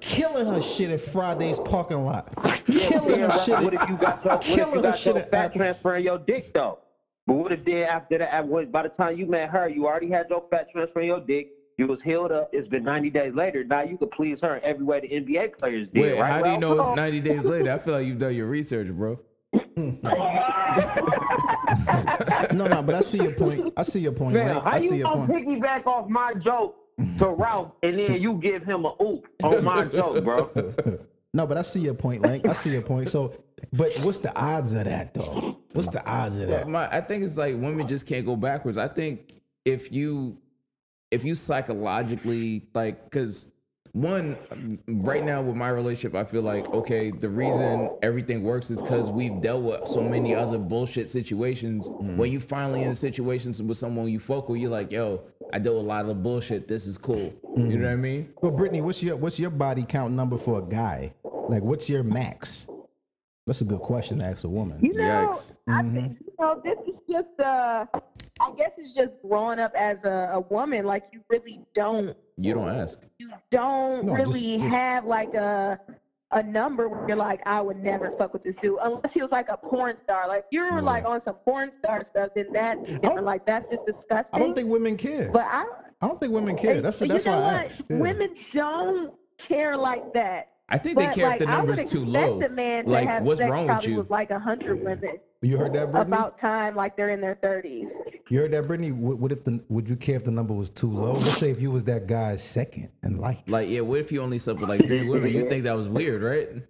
[0.00, 2.32] killing her shit at Friday's parking lot,
[2.66, 3.58] killing her shit.
[3.60, 5.58] what if you got your, what if killing her shit at fat Apple.
[5.58, 6.78] transfer in your dick though?
[7.26, 10.10] But what if then after that, at by the time you met her, you already
[10.10, 11.48] had your fat transfer in your dick.
[11.80, 12.50] You was healed up.
[12.52, 13.64] It's been 90 days later.
[13.64, 16.02] Now you could please her in every way the NBA players did.
[16.02, 17.72] Wait, right, how do you know it's 90 days later?
[17.72, 19.18] I feel like you've done your research, bro.
[22.52, 23.72] No, no, but I see your point.
[23.76, 24.34] I see your point.
[24.34, 24.62] Man, Link.
[24.64, 25.48] how I see you your gonna point.
[25.48, 26.76] piggyback off my joke
[27.18, 30.50] to Ralph and then you give him a oop on my joke, bro?
[31.32, 32.44] No, but I see your point, Link.
[32.46, 33.08] I see your point.
[33.08, 33.32] So,
[33.72, 35.58] but what's the odds of that though?
[35.72, 36.68] What's the odds of that?
[36.68, 38.76] My, I think it's like women just can't go backwards.
[38.76, 40.36] I think if you
[41.10, 43.52] if you psychologically like because
[43.92, 44.36] one
[44.86, 49.10] right now with my relationship i feel like okay the reason everything works is because
[49.10, 52.16] we've dealt with so many other bullshit situations mm-hmm.
[52.16, 55.20] when you finally in situations with someone you fuck with you're like yo
[55.52, 57.80] i dealt with a lot of bullshit this is cool you mm-hmm.
[57.80, 60.62] know what i mean Well, Brittany, what's your what's your body count number for a
[60.62, 61.12] guy?
[61.24, 62.68] Like, what's your max?
[63.46, 64.78] That's a good question to ask a woman.
[64.80, 65.54] You know, Yikes.
[65.66, 65.94] I mm-hmm.
[65.94, 67.86] think you know this is just uh,
[68.52, 70.84] I guess it's just growing up as a, a woman.
[70.84, 75.78] Like you really don't, you don't ask you don't No, really just- have like a
[76.32, 79.32] a number where you're like, I would never fuck with this dude unless he was
[79.32, 80.28] like a porn star.
[80.28, 83.24] Like you're like on some porn star stuff, then that's different.
[83.24, 84.30] Like that's just disgusting.
[84.32, 85.30] I don't think women care.
[85.32, 85.64] but I,
[86.00, 86.80] I don't think women care.
[86.80, 87.82] That's that's why I asked.
[87.90, 87.96] Yeah.
[87.96, 90.50] Women don't care like that.
[90.68, 93.08] i think But they care like, if the number's too low a man to like
[93.08, 96.14] have what's wrong with you with like a hundred women You heard that, Brittany?
[96.16, 97.88] about time, like they're in their thirties.
[98.28, 98.92] you heard that, Brittany?
[98.92, 101.14] What, what if the would you care if the number was too low?
[101.18, 103.38] Let's say if you was that guy's second in life.
[103.46, 105.88] like yeah what if you only slept with like three women you think that was
[105.88, 106.62] weird right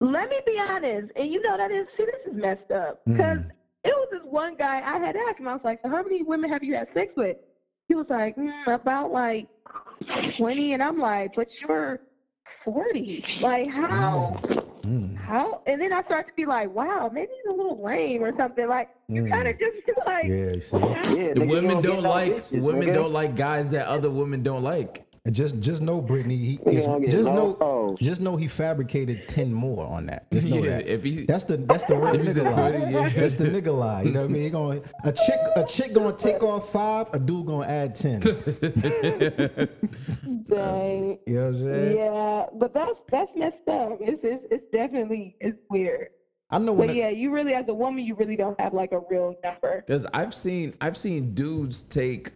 [0.00, 3.38] Let me be honest, and you know that is see, this is messed up because
[3.38, 3.50] Mm.
[3.84, 5.46] it was this one guy I had asked him.
[5.46, 7.36] I was like, "So how many women have you had sex with?"
[7.88, 9.46] He was like, mm, "About like
[10.36, 12.00] 20," and I'm like, "But you're
[12.64, 13.24] 40.
[13.40, 14.40] Like how?"
[14.84, 15.16] Mm.
[15.16, 15.62] How?
[15.66, 18.68] And then I start to be like, wow, maybe he's a little lame or something.
[18.68, 19.30] Like you Mm.
[19.30, 20.76] kind of just feel like, Yeah, you see.
[20.78, 22.94] Yeah, the women don't like bitches, women nigga.
[22.94, 26.36] don't like guys that other women don't like And just just know, Brittany.
[26.36, 27.96] He, Nigga it's- don't get just know, hoes.
[28.00, 30.30] just know he fabricated ten more on that.
[30.30, 30.86] Just know Yeah, that.
[30.86, 32.70] if he- that's the that's the real nigga lie.
[32.72, 33.08] 20, yeah.
[33.08, 34.02] That's the nigga lie.
[34.02, 34.42] You know what I mean?
[34.42, 38.20] He going a chick a chick gonna take off five, a dude gonna add ten.
[38.24, 38.38] dang.
[41.26, 41.96] You know what I'm saying?
[41.96, 43.98] Yeah, but that's that's messed up.
[44.00, 46.08] It's it's, it's definitely it's weird.
[46.50, 48.74] I know when But it- yeah, you really as a woman, you really don't have
[48.74, 49.82] like a real number.
[49.86, 52.32] Because I've seen I've seen dudes take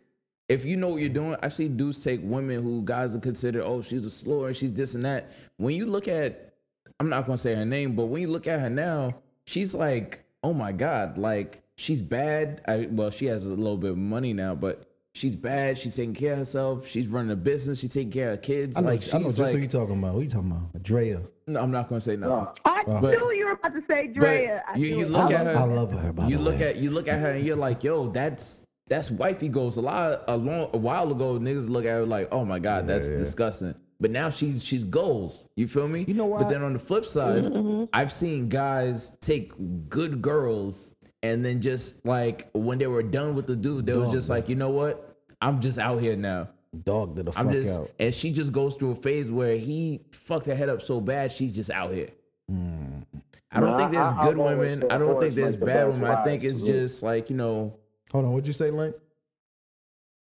[0.49, 3.62] if you know what you're doing, I've seen dudes take women who guys are considered,
[3.64, 5.30] oh, she's a slur, she's this and that.
[5.59, 6.55] When you look at
[7.01, 9.14] I'm not gonna say her name, but when you look at her now,
[9.46, 12.61] she's like, oh my God, like she's bad.
[12.66, 14.84] I well, she has a little bit of money now, but
[15.14, 15.78] she's bad.
[15.78, 16.88] She's taking care of herself.
[16.88, 17.78] She's running a business.
[17.80, 18.76] She's taking care of kids.
[18.78, 20.14] I know, like I know she's just like, who you talking about.
[20.14, 20.82] Who you talking about?
[20.82, 21.20] Drea.
[21.46, 22.34] no, I'm not gonna say nothing.
[22.34, 24.64] Uh, I But- knew you were about to say Drea.
[24.74, 26.12] You- you look I at love, her- I love her.
[26.12, 26.68] By you the look way.
[26.70, 29.76] at you look at her and you're like, yo, that's that's wifey goals.
[29.76, 32.86] A lot a long a while ago, niggas look at her like, oh my god,
[32.86, 33.16] that's yeah.
[33.16, 33.74] disgusting.
[34.01, 35.49] But now she's she's goals.
[35.57, 36.05] You feel me?
[36.07, 36.41] You know what?
[36.41, 37.84] But then on the flip side, Mm-hmm.
[37.93, 39.53] I've seen guys take
[39.89, 44.12] good girls and then just like when they were done with the dude, they was
[44.12, 44.36] just bro.
[44.36, 45.16] like, you know what?
[45.41, 46.49] I'm just out here now.
[46.84, 47.91] dog to the fuck I'm just out.
[47.99, 51.32] and she just goes through a phase where he fucked her head up so bad,
[51.32, 52.11] she's just out here.
[52.51, 53.05] Mm.
[53.51, 54.84] I don't Nah, think there's I- good I've women.
[54.91, 56.11] I don't think there's make the bad best women.
[56.16, 57.74] I think it's just like you know.
[58.13, 58.95] Hold on, what'd you say, Link?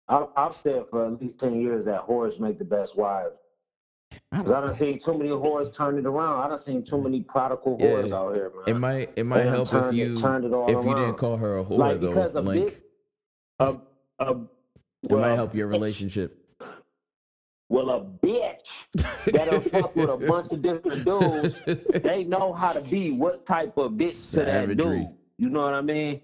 [0.09, 3.35] I, I've said for at least ten years that whores make the best wives.
[4.35, 6.43] Cause I don't see too many whores turn it around.
[6.43, 8.14] I don't see too many prodigal Yeah.
[8.14, 8.64] out here, man.
[8.66, 11.14] It might it might help if turned it- you turned it all if you didn't
[11.16, 12.09] call her a whore like though.
[12.11, 12.83] because a Link, big,
[13.61, 13.77] a,
[14.18, 14.31] a,
[15.05, 16.39] it might help your relationship.
[17.70, 18.59] Well, a bitch
[19.33, 22.03] that'll fuck with a bunch of different dudes.
[22.03, 24.99] They know how to be what type of bitch to that Savagery.
[25.05, 25.09] dude.
[25.39, 26.20] You know what I mean?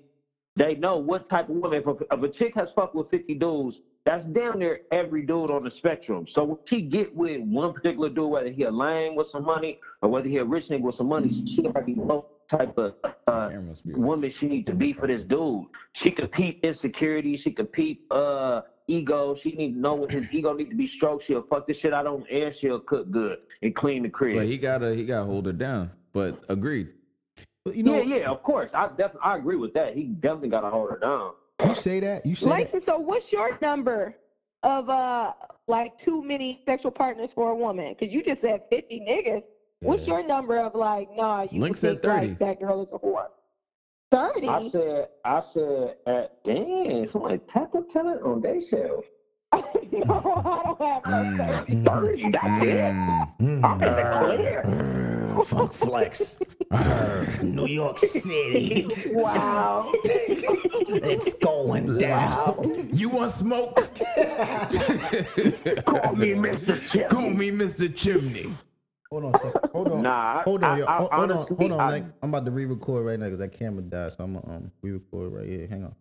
[0.59, 1.79] They know what type of woman.
[1.79, 5.53] If a, if a chick has fucked with 50 dudes, that's damn near every dude
[5.53, 6.27] on the spectrum.
[6.33, 9.79] So when she get with one particular dude, whether he a lame with some money
[10.03, 12.95] or whether he a rich nigga with some money, she already know what type of
[13.29, 15.67] uh, be- woman she need to be for this dude.
[15.93, 17.37] She could peep insecurity.
[17.37, 19.37] She could peep uh ego.
[19.41, 21.27] She need to know what his ego need to be stroked.
[21.27, 22.53] She'll fuck this shit out on air.
[22.61, 24.39] She'll cook good and clean the crib.
[24.39, 25.93] But he gotta he gotta hold her down.
[26.13, 26.89] But agreed.
[27.69, 28.71] But you know, yeah, yeah, of course.
[28.75, 29.95] I definitely I agree with that.
[29.95, 31.33] He definitely got to hold her down.
[31.67, 32.25] you say that.
[32.27, 32.85] You say that.
[32.87, 34.15] So what's your number
[34.63, 35.33] of uh
[35.67, 37.95] like too many sexual partners for a woman?
[37.99, 39.43] Because you just said fifty niggas.
[39.81, 40.15] What's Yeah.
[40.19, 42.45] your number of like, nah, you Link would said think, like, 30.
[42.45, 43.27] that girl is a whore.
[44.11, 44.49] Thirty?
[44.49, 49.05] I said, I said, at, damn, somebody tap up tell it on they show.
[49.53, 51.37] no, I don't have no Mm.
[51.37, 51.85] thirty.
[51.85, 52.95] Thirty, that's it.
[53.41, 53.65] Mm.
[53.65, 55.18] I'm in the clear.
[55.39, 56.41] Brr, Funk flex.
[57.43, 58.87] New York City.
[59.11, 59.93] Wow.
[60.05, 62.89] it's going down.
[62.93, 63.75] You want smoke?
[63.77, 63.85] Call
[66.17, 66.91] me Mr.
[66.91, 67.09] Chip.
[67.09, 67.95] Call me Mr.
[67.95, 68.53] Chimney.
[69.11, 69.71] Hold on a second.
[69.73, 70.03] Hold on.
[70.03, 70.87] Nah, Hold on, I- yo.
[70.87, 71.37] I- hold, hold on.
[71.39, 71.81] honestly, Hold on.
[71.81, 72.07] I- Link.
[72.23, 74.13] I'm about to re-record right now because that camera died.
[74.13, 75.67] So I'm gonna um, re-record right here.
[75.67, 75.95] Hang on.